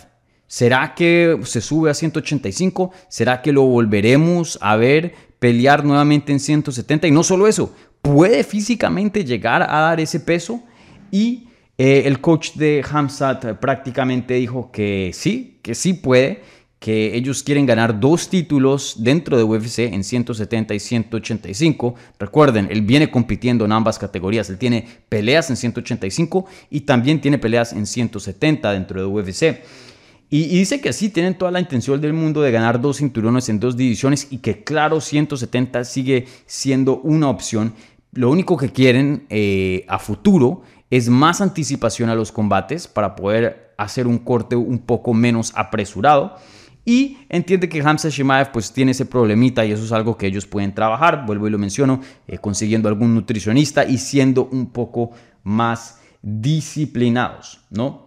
¿Será 0.46 0.94
que 0.94 1.40
se 1.46 1.62
sube 1.62 1.90
a 1.90 1.94
185? 1.94 2.92
¿Será 3.08 3.42
que 3.42 3.54
lo 3.54 3.62
volveremos 3.62 4.60
a 4.60 4.76
ver 4.76 5.16
pelear 5.40 5.86
nuevamente 5.86 6.34
en 6.34 6.42
170? 6.42 7.08
Y 7.08 7.12
no 7.12 7.24
solo 7.24 7.48
eso, 7.48 7.74
¿puede 8.02 8.44
físicamente 8.44 9.24
llegar 9.24 9.62
a 9.62 9.80
dar 9.80 10.02
ese 10.02 10.20
peso? 10.20 10.62
Y 11.12 11.48
eh, 11.78 12.04
el 12.06 12.22
coach 12.22 12.54
de 12.54 12.84
Hamzat 12.90 13.60
prácticamente 13.60 14.36
dijo 14.36 14.72
que 14.72 15.12
sí, 15.14 15.60
que 15.62 15.76
sí 15.76 15.94
puede, 15.94 16.42
que 16.80 17.16
ellos 17.16 17.44
quieren 17.44 17.66
ganar 17.66 18.00
dos 18.00 18.30
títulos 18.30 18.96
dentro 19.00 19.38
de 19.38 19.44
UFC 19.44 19.80
en 19.80 20.04
170 20.04 20.74
y 20.74 20.80
185. 20.80 21.96
Recuerden, 22.20 22.68
él 22.70 22.82
viene 22.82 23.10
compitiendo 23.10 23.66
en 23.66 23.72
ambas 23.72 23.98
categorías. 23.98 24.50
Él 24.50 24.58
tiene 24.58 24.88
peleas 25.10 25.50
en 25.50 25.58
185 25.58 26.46
y 26.70 26.82
también 26.82 27.20
tiene 27.20 27.40
peleas 27.40 27.74
en 27.74 27.86
170 27.86 28.72
dentro 28.72 29.02
de 29.02 29.08
UFC. 29.08 29.64
Y, 30.30 30.44
y, 30.44 30.60
dice 30.60 30.82
que 30.82 30.94
sí, 30.94 31.10
tienen 31.10 31.38
toda 31.38 31.52
la 31.52 31.60
intención 31.60 32.00
del 32.02 32.14
mundo 32.14 32.42
de 32.42 32.52
ganar 32.52 32.82
dos 32.82 32.98
cinturones 32.98 33.48
en 33.50 33.60
dos 33.60 33.78
divisiones 33.78 34.28
y 34.32 34.40
que 34.40 34.64
claro, 34.64 35.02
170 35.02 35.84
sigue 35.84 36.26
siendo 36.46 36.98
una 36.98 37.30
opción. 37.30 37.74
Lo 38.16 38.30
único 38.30 38.56
que 38.56 38.72
quieren 38.72 39.26
eh, 39.30 39.86
a 39.90 40.00
futuro 40.00 40.64
es 40.90 41.10
más 41.10 41.42
anticipación 41.42 42.10
a 42.10 42.16
los 42.16 42.32
combates 42.32 42.88
para 42.88 43.16
poder 43.16 43.74
hacer 43.78 44.08
un 44.08 44.20
corte 44.20 44.56
un 44.56 44.80
poco 44.80 45.14
menos 45.14 45.52
apresurado. 45.56 46.36
Y 46.86 47.18
entiende 47.30 47.68
que 47.68 47.82
Hamza 47.82 48.10
Shimaev 48.10 48.52
pues 48.52 48.72
tiene 48.72 48.92
ese 48.92 49.08
problemita 49.08 49.66
y 49.66 49.72
eso 49.72 49.84
es 49.84 49.92
algo 49.92 50.18
que 50.18 50.28
ellos 50.28 50.46
pueden 50.46 50.76
trabajar, 50.76 51.26
vuelvo 51.26 51.48
y 51.48 51.50
lo 51.50 51.58
menciono, 51.58 52.00
eh, 52.28 52.38
consiguiendo 52.38 52.88
algún 52.88 53.16
nutricionista 53.16 53.86
y 53.86 53.98
siendo 53.98 54.46
un 54.46 54.68
poco 54.68 55.12
más 55.44 56.00
disciplinados, 56.22 57.62
¿no? 57.72 58.05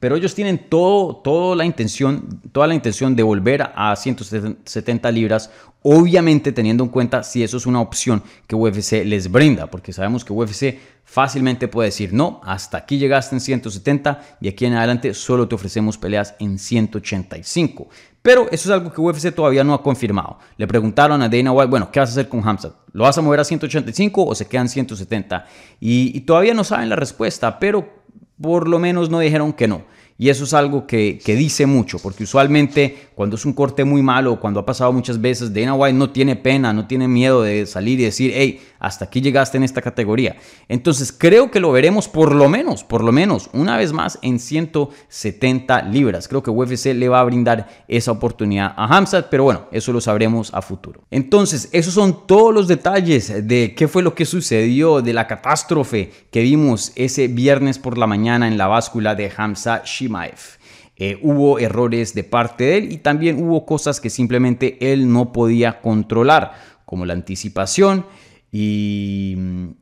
Pero 0.00 0.16
ellos 0.16 0.34
tienen 0.34 0.58
todo, 0.70 1.16
toda, 1.16 1.54
la 1.54 1.66
intención, 1.66 2.40
toda 2.52 2.66
la 2.66 2.74
intención 2.74 3.14
de 3.14 3.22
volver 3.22 3.70
a 3.74 3.94
170 3.94 5.10
libras, 5.12 5.50
obviamente 5.82 6.52
teniendo 6.52 6.82
en 6.84 6.90
cuenta 6.90 7.22
si 7.22 7.42
eso 7.42 7.58
es 7.58 7.66
una 7.66 7.82
opción 7.82 8.22
que 8.46 8.56
UFC 8.56 9.04
les 9.04 9.30
brinda, 9.30 9.66
porque 9.66 9.92
sabemos 9.92 10.24
que 10.24 10.32
UFC 10.32 10.78
fácilmente 11.04 11.68
puede 11.68 11.88
decir, 11.88 12.14
no, 12.14 12.40
hasta 12.44 12.78
aquí 12.78 12.96
llegaste 12.96 13.36
en 13.36 13.40
170 13.40 14.38
y 14.40 14.48
aquí 14.48 14.64
en 14.64 14.74
adelante 14.74 15.12
solo 15.12 15.46
te 15.46 15.54
ofrecemos 15.54 15.98
peleas 15.98 16.34
en 16.38 16.58
185. 16.58 17.88
Pero 18.22 18.46
eso 18.50 18.68
es 18.68 18.70
algo 18.70 18.92
que 18.92 19.00
UFC 19.00 19.34
todavía 19.34 19.64
no 19.64 19.74
ha 19.74 19.82
confirmado. 19.82 20.38
Le 20.56 20.66
preguntaron 20.66 21.20
a 21.20 21.28
Dana 21.28 21.52
White, 21.52 21.70
bueno, 21.70 21.90
¿qué 21.90 22.00
vas 22.00 22.10
a 22.10 22.12
hacer 22.12 22.28
con 22.28 22.46
Hamza? 22.46 22.74
¿Lo 22.92 23.04
vas 23.04 23.18
a 23.18 23.22
mover 23.22 23.40
a 23.40 23.44
185 23.44 24.24
o 24.24 24.34
se 24.34 24.46
quedan 24.46 24.68
170? 24.68 25.46
Y, 25.78 26.16
y 26.16 26.20
todavía 26.22 26.54
no 26.54 26.64
saben 26.64 26.88
la 26.88 26.96
respuesta, 26.96 27.58
pero 27.58 27.99
por 28.40 28.68
lo 28.68 28.78
menos 28.78 29.10
no 29.10 29.18
dijeron 29.18 29.52
que 29.52 29.68
no. 29.68 29.82
Y 30.20 30.28
eso 30.28 30.44
es 30.44 30.52
algo 30.52 30.86
que, 30.86 31.18
dice 31.24 31.64
mucho, 31.64 31.98
porque 31.98 32.24
usualmente 32.24 33.08
cuando 33.14 33.36
es 33.36 33.46
un 33.46 33.54
corte 33.54 33.84
muy 33.84 34.02
malo, 34.02 34.38
cuando 34.38 34.60
ha 34.60 34.66
pasado 34.66 34.92
muchas 34.92 35.18
veces, 35.18 35.54
Dana 35.54 35.72
White 35.72 35.96
no 35.96 36.10
tiene 36.10 36.36
pena, 36.36 36.74
no 36.74 36.86
tiene 36.86 37.08
miedo 37.08 37.40
de 37.42 37.64
salir 37.64 37.98
y 38.00 38.04
decir, 38.04 38.32
hey, 38.34 38.60
hasta 38.80 39.04
aquí 39.04 39.20
llegaste 39.20 39.56
en 39.56 39.62
esta 39.62 39.82
categoría. 39.82 40.36
Entonces 40.68 41.12
creo 41.12 41.50
que 41.50 41.60
lo 41.60 41.70
veremos 41.70 42.08
por 42.08 42.34
lo 42.34 42.48
menos, 42.48 42.82
por 42.82 43.04
lo 43.04 43.12
menos, 43.12 43.50
una 43.52 43.76
vez 43.76 43.92
más 43.92 44.18
en 44.22 44.40
170 44.40 45.82
libras. 45.82 46.26
Creo 46.26 46.42
que 46.42 46.50
UFC 46.50 46.86
le 46.86 47.08
va 47.08 47.20
a 47.20 47.24
brindar 47.24 47.68
esa 47.86 48.10
oportunidad 48.10 48.74
a 48.76 48.86
Hamzat, 48.86 49.28
pero 49.30 49.44
bueno, 49.44 49.66
eso 49.70 49.92
lo 49.92 50.00
sabremos 50.00 50.52
a 50.52 50.62
futuro. 50.62 51.02
Entonces, 51.10 51.68
esos 51.72 51.94
son 51.94 52.26
todos 52.26 52.52
los 52.52 52.66
detalles 52.66 53.46
de 53.46 53.74
qué 53.76 53.86
fue 53.86 54.02
lo 54.02 54.14
que 54.14 54.24
sucedió, 54.24 55.02
de 55.02 55.12
la 55.12 55.26
catástrofe 55.26 56.10
que 56.30 56.42
vimos 56.42 56.92
ese 56.96 57.28
viernes 57.28 57.78
por 57.78 57.98
la 57.98 58.06
mañana 58.06 58.48
en 58.48 58.58
la 58.58 58.66
báscula 58.66 59.14
de 59.14 59.30
Hamza 59.36 59.82
Shiba 59.84 60.10
eh, 60.96 61.18
hubo 61.22 61.58
errores 61.58 62.12
de 62.14 62.24
parte 62.24 62.64
de 62.64 62.76
él 62.76 62.92
y 62.92 62.98
también 62.98 63.42
hubo 63.42 63.64
cosas 63.64 64.00
que 64.00 64.10
simplemente 64.10 64.92
él 64.92 65.10
no 65.10 65.32
podía 65.32 65.80
controlar, 65.80 66.52
como 66.84 67.06
la 67.06 67.14
anticipación 67.14 68.04
Y, 68.52 69.36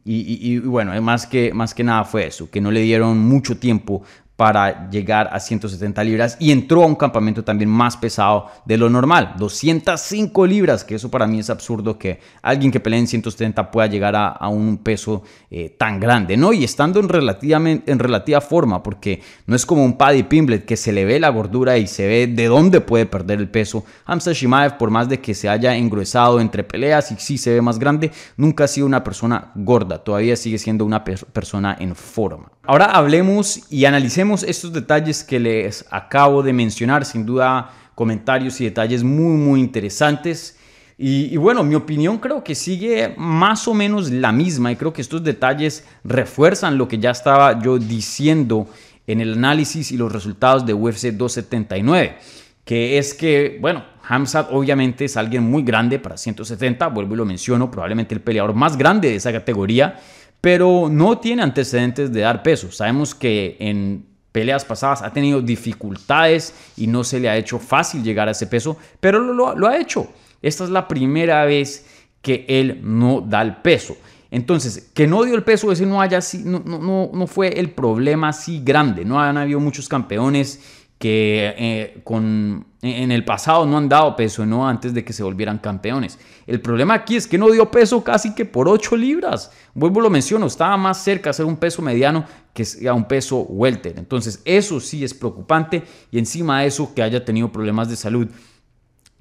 y, 0.04 0.58
bueno, 0.58 1.00
más 1.00 1.26
que, 1.26 1.54
más 1.54 1.74
que 1.74 1.84
nada 1.84 2.04
fue 2.04 2.26
eso, 2.26 2.50
que 2.50 2.60
no 2.60 2.70
le 2.70 2.80
dieron 2.80 3.18
mucho 3.18 3.58
tiempo 3.58 4.02
para 4.38 4.88
llegar 4.88 5.30
a 5.32 5.40
170 5.40 6.04
libras 6.04 6.36
y 6.38 6.52
entró 6.52 6.84
a 6.84 6.86
un 6.86 6.94
campamento 6.94 7.42
también 7.42 7.68
más 7.68 7.96
pesado 7.96 8.46
de 8.64 8.76
lo 8.76 8.88
normal, 8.88 9.34
205 9.36 10.46
libras, 10.46 10.84
que 10.84 10.94
eso 10.94 11.10
para 11.10 11.26
mí 11.26 11.40
es 11.40 11.50
absurdo 11.50 11.98
que 11.98 12.20
alguien 12.40 12.70
que 12.70 12.78
pelee 12.78 13.00
en 13.00 13.08
170 13.08 13.68
pueda 13.72 13.88
llegar 13.88 14.14
a, 14.14 14.48
un 14.48 14.78
peso 14.78 15.24
eh, 15.50 15.74
tan 15.76 15.98
grande, 15.98 16.36
¿no? 16.36 16.52
Y 16.52 16.62
estando 16.62 17.00
en, 17.00 17.08
relativamente, 17.08 17.90
en 17.90 17.98
relativa 17.98 18.40
forma, 18.40 18.80
porque 18.80 19.20
no 19.46 19.56
es 19.56 19.66
como 19.66 19.84
un 19.84 19.98
Paddy 19.98 20.22
Pimblet 20.22 20.64
que 20.64 20.76
se 20.76 20.92
le 20.92 21.04
ve 21.04 21.18
la 21.18 21.30
gordura 21.30 21.76
y 21.76 21.88
se 21.88 22.06
ve 22.06 22.28
de 22.28 22.46
dónde 22.46 22.80
puede 22.80 23.06
perder 23.06 23.40
el 23.40 23.48
peso. 23.48 23.84
Hamza 24.04 24.32
Shimaev, 24.32 24.78
por 24.78 24.90
más 24.90 25.08
de 25.08 25.18
que 25.18 25.34
se 25.34 25.48
haya 25.48 25.74
engruesado 25.74 26.40
entre 26.40 26.62
peleas 26.62 27.10
y 27.10 27.16
sí 27.16 27.38
se 27.38 27.54
ve 27.54 27.60
más 27.60 27.80
grande, 27.80 28.12
nunca 28.36 28.62
ha 28.62 28.68
sido 28.68 28.86
una 28.86 29.02
persona 29.02 29.50
gorda, 29.56 29.98
todavía 29.98 30.36
sigue 30.36 30.58
siendo 30.58 30.84
una 30.84 31.02
persona 31.02 31.76
en 31.80 31.96
forma. 31.96 32.52
Ahora 32.62 32.84
hablemos 32.84 33.62
y 33.70 33.86
analicemos 33.86 34.27
estos 34.36 34.72
detalles 34.72 35.24
que 35.24 35.40
les 35.40 35.84
acabo 35.90 36.42
de 36.42 36.52
mencionar. 36.52 37.04
Sin 37.04 37.24
duda, 37.24 37.70
comentarios 37.94 38.60
y 38.60 38.64
detalles 38.64 39.02
muy, 39.02 39.36
muy 39.36 39.60
interesantes. 39.60 40.56
Y, 40.96 41.36
bueno, 41.36 41.62
mi 41.62 41.76
opinión 41.76 42.18
creo 42.18 42.42
que 42.42 42.56
sigue 42.56 43.14
más 43.16 43.68
o 43.68 43.74
menos 43.74 44.10
la 44.10 44.32
misma 44.32 44.72
y 44.72 44.76
creo 44.76 44.92
que 44.92 45.00
estos 45.00 45.22
detalles 45.22 45.84
refuerzan 46.02 46.76
lo 46.76 46.88
que 46.88 46.98
ya 46.98 47.12
estaba 47.12 47.62
yo 47.62 47.78
diciendo 47.78 48.68
en 49.06 49.20
el 49.20 49.34
análisis 49.34 49.92
y 49.92 49.96
los 49.96 50.12
resultados 50.12 50.66
de 50.66 50.74
UFC 50.74 51.12
279, 51.12 52.18
que 52.64 52.98
es 52.98 53.14
que, 53.14 53.58
bueno, 53.60 53.84
Hamzat 54.08 54.48
obviamente 54.50 55.04
es 55.04 55.16
alguien 55.16 55.44
muy 55.44 55.62
grande 55.62 56.00
para 56.00 56.16
170, 56.16 56.88
vuelvo 56.88 57.14
y 57.14 57.16
lo 57.18 57.24
menciono, 57.24 57.70
probablemente 57.70 58.16
el 58.16 58.20
peleador 58.20 58.54
más 58.54 58.76
grande 58.76 59.08
de 59.08 59.16
esa 59.16 59.30
categoría 59.30 60.00
pero 60.40 60.88
no 60.90 61.18
tiene 61.18 61.42
antecedentes 61.42 62.12
de 62.12 62.20
dar 62.20 62.42
peso. 62.42 62.70
Sabemos 62.70 63.14
que 63.14 63.56
en 63.58 64.06
peleas 64.38 64.64
pasadas 64.64 65.02
ha 65.02 65.12
tenido 65.12 65.42
dificultades 65.42 66.54
y 66.76 66.86
no 66.86 67.02
se 67.02 67.18
le 67.18 67.28
ha 67.28 67.36
hecho 67.36 67.58
fácil 67.58 68.04
llegar 68.04 68.28
a 68.28 68.30
ese 68.30 68.46
peso, 68.46 68.76
pero 69.00 69.18
lo, 69.18 69.66
ha 69.66 69.76
hecho. 69.78 70.12
Esta 70.40 70.62
es 70.62 70.70
la 70.70 70.86
primera 70.86 71.44
vez 71.44 71.86
que 72.22 72.44
él 72.48 72.78
no 72.84 73.20
da 73.20 73.42
el 73.42 73.56
peso. 73.56 73.96
Entonces, 74.30 74.92
que 74.94 75.08
no 75.08 75.24
dio 75.24 75.34
el 75.34 75.42
peso, 75.42 75.72
ese 75.72 75.86
no, 75.86 76.00
haya, 76.00 76.20
no, 76.44 76.60
no, 76.60 77.10
no 77.12 77.26
fue 77.26 77.58
el 77.58 77.70
problema 77.70 78.28
así 78.28 78.62
grande. 78.62 79.04
No 79.04 79.20
han 79.20 79.36
habido 79.36 79.58
muchos 79.58 79.88
campeones 79.88 80.60
que 80.98 81.54
eh, 81.56 82.00
con, 82.02 82.66
en 82.82 83.12
el 83.12 83.24
pasado 83.24 83.64
no 83.64 83.78
han 83.78 83.88
dado 83.88 84.16
peso, 84.16 84.44
¿no? 84.44 84.68
Antes 84.68 84.92
de 84.92 85.04
que 85.04 85.12
se 85.12 85.22
volvieran 85.22 85.58
campeones. 85.58 86.18
El 86.46 86.60
problema 86.60 86.94
aquí 86.94 87.16
es 87.16 87.26
que 87.26 87.38
no 87.38 87.50
dio 87.50 87.70
peso 87.70 88.02
casi 88.02 88.34
que 88.34 88.44
por 88.44 88.68
8 88.68 88.96
libras. 88.96 89.52
Vuelvo 89.74 90.00
lo 90.00 90.10
menciono, 90.10 90.46
estaba 90.46 90.76
más 90.76 91.02
cerca 91.02 91.30
a 91.30 91.32
ser 91.32 91.46
un 91.46 91.56
peso 91.56 91.82
mediano 91.82 92.24
que 92.52 92.66
a 92.88 92.94
un 92.94 93.06
peso 93.06 93.42
welter. 93.42 93.96
Entonces, 93.96 94.42
eso 94.44 94.80
sí 94.80 95.04
es 95.04 95.14
preocupante 95.14 95.84
y 96.10 96.18
encima 96.18 96.60
de 96.60 96.66
eso 96.66 96.92
que 96.94 97.02
haya 97.02 97.24
tenido 97.24 97.52
problemas 97.52 97.88
de 97.88 97.96
salud, 97.96 98.28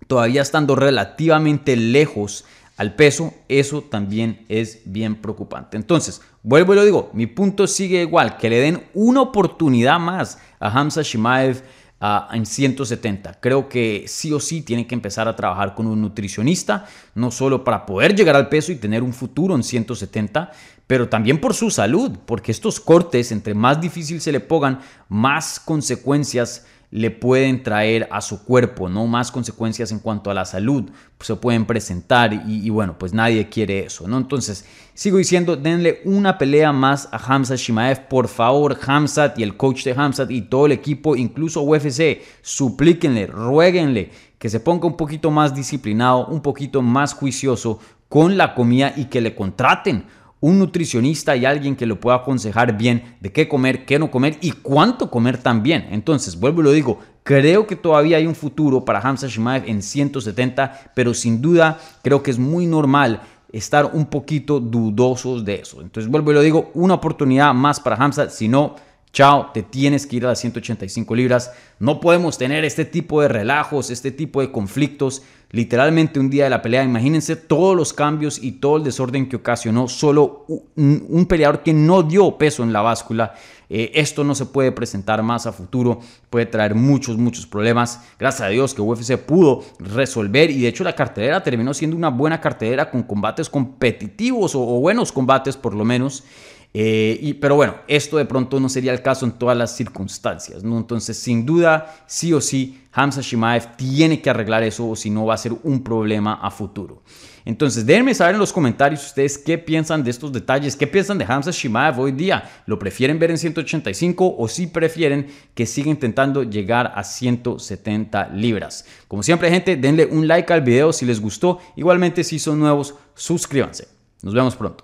todavía 0.07 0.41
estando 0.41 0.75
relativamente 0.75 1.75
lejos 1.75 2.45
al 2.77 2.93
peso, 2.93 3.33
eso 3.49 3.81
también 3.81 4.45
es 4.47 4.81
bien 4.85 5.15
preocupante. 5.15 5.77
Entonces, 5.77 6.21
vuelvo 6.43 6.73
y 6.73 6.75
lo 6.75 6.85
digo, 6.85 7.09
mi 7.13 7.25
punto 7.25 7.65
sigue 7.65 8.01
igual, 8.01 8.37
que 8.37 8.51
le 8.51 8.59
den 8.59 8.83
una 8.93 9.21
oportunidad 9.21 9.99
más 9.99 10.37
a 10.59 10.69
Hamza 10.69 11.01
Shimaev 11.01 11.63
ah, 11.99 12.29
en 12.31 12.45
170. 12.45 13.39
Creo 13.39 13.67
que 13.67 14.05
sí 14.07 14.31
o 14.31 14.39
sí 14.39 14.61
tiene 14.61 14.85
que 14.85 14.93
empezar 14.93 15.27
a 15.27 15.35
trabajar 15.35 15.73
con 15.73 15.87
un 15.87 15.99
nutricionista, 15.99 16.85
no 17.15 17.31
solo 17.31 17.63
para 17.63 17.83
poder 17.83 18.15
llegar 18.15 18.35
al 18.35 18.47
peso 18.47 18.71
y 18.71 18.75
tener 18.75 19.01
un 19.01 19.13
futuro 19.13 19.55
en 19.55 19.63
170, 19.63 20.51
pero 20.85 21.09
también 21.09 21.41
por 21.41 21.55
su 21.55 21.71
salud, 21.71 22.11
porque 22.27 22.51
estos 22.51 22.79
cortes, 22.79 23.31
entre 23.31 23.55
más 23.55 23.81
difícil 23.81 24.21
se 24.21 24.31
le 24.31 24.39
pongan, 24.39 24.81
más 25.09 25.59
consecuencias 25.59 26.67
le 26.89 27.11
pueden 27.11 27.63
traer 27.63 28.07
a 28.11 28.21
su 28.21 28.43
cuerpo, 28.45 28.87
no 28.87 29.07
más 29.07 29.31
consecuencias 29.31 29.91
en 29.91 29.99
cuanto 29.99 30.31
a 30.31 30.33
la 30.33 30.45
salud 30.45 30.89
se 31.19 31.35
pueden 31.35 31.65
presentar 31.65 32.43
y, 32.47 32.69
bueno, 32.69 32.97
pues 32.97 33.13
nadie 33.13 33.49
quiere 33.49 33.85
eso, 33.85 34.07
¿no? 34.07 34.17
Entonces, 34.17 34.65
sigo 34.93 35.17
diciendo, 35.17 35.55
denle 35.55 36.01
una 36.05 36.37
pelea 36.37 36.71
más 36.71 37.09
a 37.11 37.17
Hamzat 37.17 37.57
Shimaev, 37.57 38.07
por 38.07 38.27
favor, 38.27 38.77
Hamzat 38.85 39.37
y 39.39 39.43
el 39.43 39.57
coach 39.57 39.83
de 39.83 39.93
Hamzat 39.93 40.29
y 40.29 40.43
todo 40.43 40.67
el 40.67 40.71
equipo, 40.73 41.15
incluso 41.15 41.63
UFC, 41.63 42.21
suplíquenle, 42.41 43.27
ruéguenle 43.27 44.11
que 44.37 44.49
se 44.49 44.59
ponga 44.59 44.85
un 44.85 44.95
poquito 44.95 45.31
más 45.31 45.55
disciplinado, 45.55 46.27
un 46.27 46.41
poquito 46.41 46.81
más 46.81 47.13
juicioso 47.13 47.79
con 48.07 48.37
la 48.37 48.53
comida 48.53 48.93
y 48.95 49.05
que 49.05 49.19
le 49.19 49.35
contraten 49.35 50.05
un 50.39 50.59
nutricionista 50.59 51.35
y 51.35 51.45
alguien 51.45 51.75
que 51.75 51.85
lo 51.85 51.99
pueda 51.99 52.17
aconsejar 52.17 52.77
bien 52.77 53.15
de 53.19 53.31
qué 53.31 53.47
comer, 53.47 53.85
qué 53.85 53.97
no 53.99 54.11
comer 54.11 54.37
y 54.41 54.51
cuánto 54.51 55.09
comer 55.09 55.37
también. 55.37 55.87
Entonces, 55.91 56.39
vuelvo 56.39 56.61
y 56.61 56.63
lo 56.65 56.71
digo, 56.71 56.99
creo 57.23 57.65
que 57.65 57.75
todavía 57.75 58.17
hay 58.17 58.27
un 58.27 58.35
futuro 58.35 58.85
para 58.85 58.99
Hamza 58.99 59.27
Shimaev 59.27 59.63
en 59.67 59.81
170, 59.81 60.91
pero 60.93 61.13
sin 61.13 61.41
duda 61.41 61.79
creo 62.03 62.21
que 62.21 62.31
es 62.31 62.39
muy 62.39 62.67
normal 62.67 63.21
estar 63.51 63.91
un 63.93 64.05
poquito 64.05 64.59
dudosos 64.59 65.43
de 65.43 65.55
eso. 65.55 65.81
Entonces, 65.81 66.11
vuelvo 66.11 66.31
y 66.31 66.35
lo 66.35 66.41
digo, 66.41 66.71
una 66.73 66.95
oportunidad 66.95 67.53
más 67.53 67.79
para 67.79 67.95
Hamza, 67.95 68.29
si 68.29 68.47
no 68.47 68.75
Chao, 69.13 69.51
te 69.51 69.63
tienes 69.63 70.05
que 70.05 70.17
ir 70.17 70.25
a 70.25 70.29
las 70.29 70.39
185 70.39 71.15
libras. 71.15 71.51
No 71.79 71.99
podemos 71.99 72.37
tener 72.37 72.63
este 72.65 72.85
tipo 72.85 73.21
de 73.21 73.27
relajos, 73.27 73.89
este 73.89 74.11
tipo 74.11 74.41
de 74.41 74.51
conflictos. 74.51 75.23
Literalmente 75.51 76.19
un 76.19 76.29
día 76.29 76.43
de 76.43 76.49
la 76.49 76.61
pelea, 76.61 76.83
imagínense 76.83 77.37
todos 77.37 77.73
los 77.75 77.93
cambios 77.93 78.37
y 78.43 78.53
todo 78.53 78.77
el 78.77 78.83
desorden 78.83 79.29
que 79.29 79.37
ocasionó 79.37 79.87
solo 79.87 80.45
un, 80.75 81.25
peleador 81.29 81.63
que 81.63 81.73
no 81.73 82.03
dio 82.03 82.37
peso 82.37 82.63
en 82.63 82.73
la 82.73 82.81
báscula. 82.81 83.33
Eh, 83.69 83.91
esto 83.95 84.25
no 84.25 84.35
se 84.35 84.45
puede 84.45 84.73
presentar 84.73 85.23
más 85.23 85.45
a 85.45 85.53
futuro, 85.53 85.99
puede 86.29 86.47
traer 86.47 86.75
muchos, 86.75 87.17
muchos 87.17 87.47
problemas. 87.47 88.01
Gracias 88.19 88.41
a 88.41 88.49
Dios 88.49 88.73
que 88.73 88.81
UFC 88.81 89.17
pudo 89.17 89.63
resolver 89.79 90.51
y 90.51 90.61
de 90.61 90.67
hecho 90.67 90.83
la 90.83 90.95
cartelera 90.95 91.41
terminó 91.43 91.73
siendo 91.73 91.95
una 91.95 92.09
buena 92.09 92.41
cartelera 92.41 92.89
con 92.89 93.03
combates 93.03 93.49
competitivos 93.49 94.53
o 94.53 94.79
buenos 94.81 95.13
combates 95.13 95.55
por 95.55 95.73
lo 95.73 95.85
menos. 95.85 96.25
Eh, 96.73 97.17
y, 97.21 97.33
pero 97.33 97.55
bueno, 97.55 97.75
esto 97.87 98.17
de 98.17 98.25
pronto 98.25 98.59
no 98.59 98.69
sería 98.69 98.93
el 98.93 99.01
caso 99.01 99.25
en 99.25 99.31
todas 99.31 99.57
las 99.57 99.75
circunstancias, 99.75 100.63
¿no? 100.63 100.77
Entonces, 100.77 101.17
sin 101.17 101.45
duda, 101.45 101.95
sí 102.05 102.33
o 102.33 102.41
sí, 102.41 102.81
Hamza 102.91 103.21
Shimaev 103.21 103.75
tiene 103.75 104.21
que 104.21 104.29
arreglar 104.29 104.63
eso 104.63 104.89
o 104.89 104.95
si 104.95 105.09
no 105.09 105.25
va 105.25 105.33
a 105.33 105.37
ser 105.37 105.53
un 105.63 105.83
problema 105.83 106.33
a 106.33 106.51
futuro. 106.51 107.01
Entonces, 107.45 107.85
déjenme 107.85 108.13
saber 108.13 108.35
en 108.35 108.39
los 108.39 108.51
comentarios 108.51 109.05
ustedes 109.05 109.37
qué 109.37 109.57
piensan 109.57 110.03
de 110.03 110.11
estos 110.11 110.33
detalles, 110.33 110.75
qué 110.75 110.85
piensan 110.85 111.17
de 111.17 111.23
Hamza 111.23 111.51
Shimaev 111.51 111.97
hoy 111.97 112.11
día. 112.11 112.43
¿Lo 112.65 112.77
prefieren 112.77 113.17
ver 113.19 113.31
en 113.31 113.37
185 113.37 114.35
o 114.37 114.47
si 114.49 114.67
prefieren 114.67 115.27
que 115.55 115.65
siga 115.65 115.89
intentando 115.89 116.43
llegar 116.43 116.91
a 116.93 117.05
170 117.05 118.31
libras? 118.33 118.85
Como 119.07 119.23
siempre, 119.23 119.49
gente, 119.49 119.77
denle 119.77 120.05
un 120.07 120.27
like 120.27 120.51
al 120.51 120.61
video 120.61 120.91
si 120.91 121.05
les 121.05 121.21
gustó. 121.21 121.59
Igualmente, 121.77 122.25
si 122.25 122.37
son 122.37 122.59
nuevos, 122.59 122.95
suscríbanse. 123.15 123.87
Nos 124.21 124.33
vemos 124.33 124.55
pronto. 124.57 124.83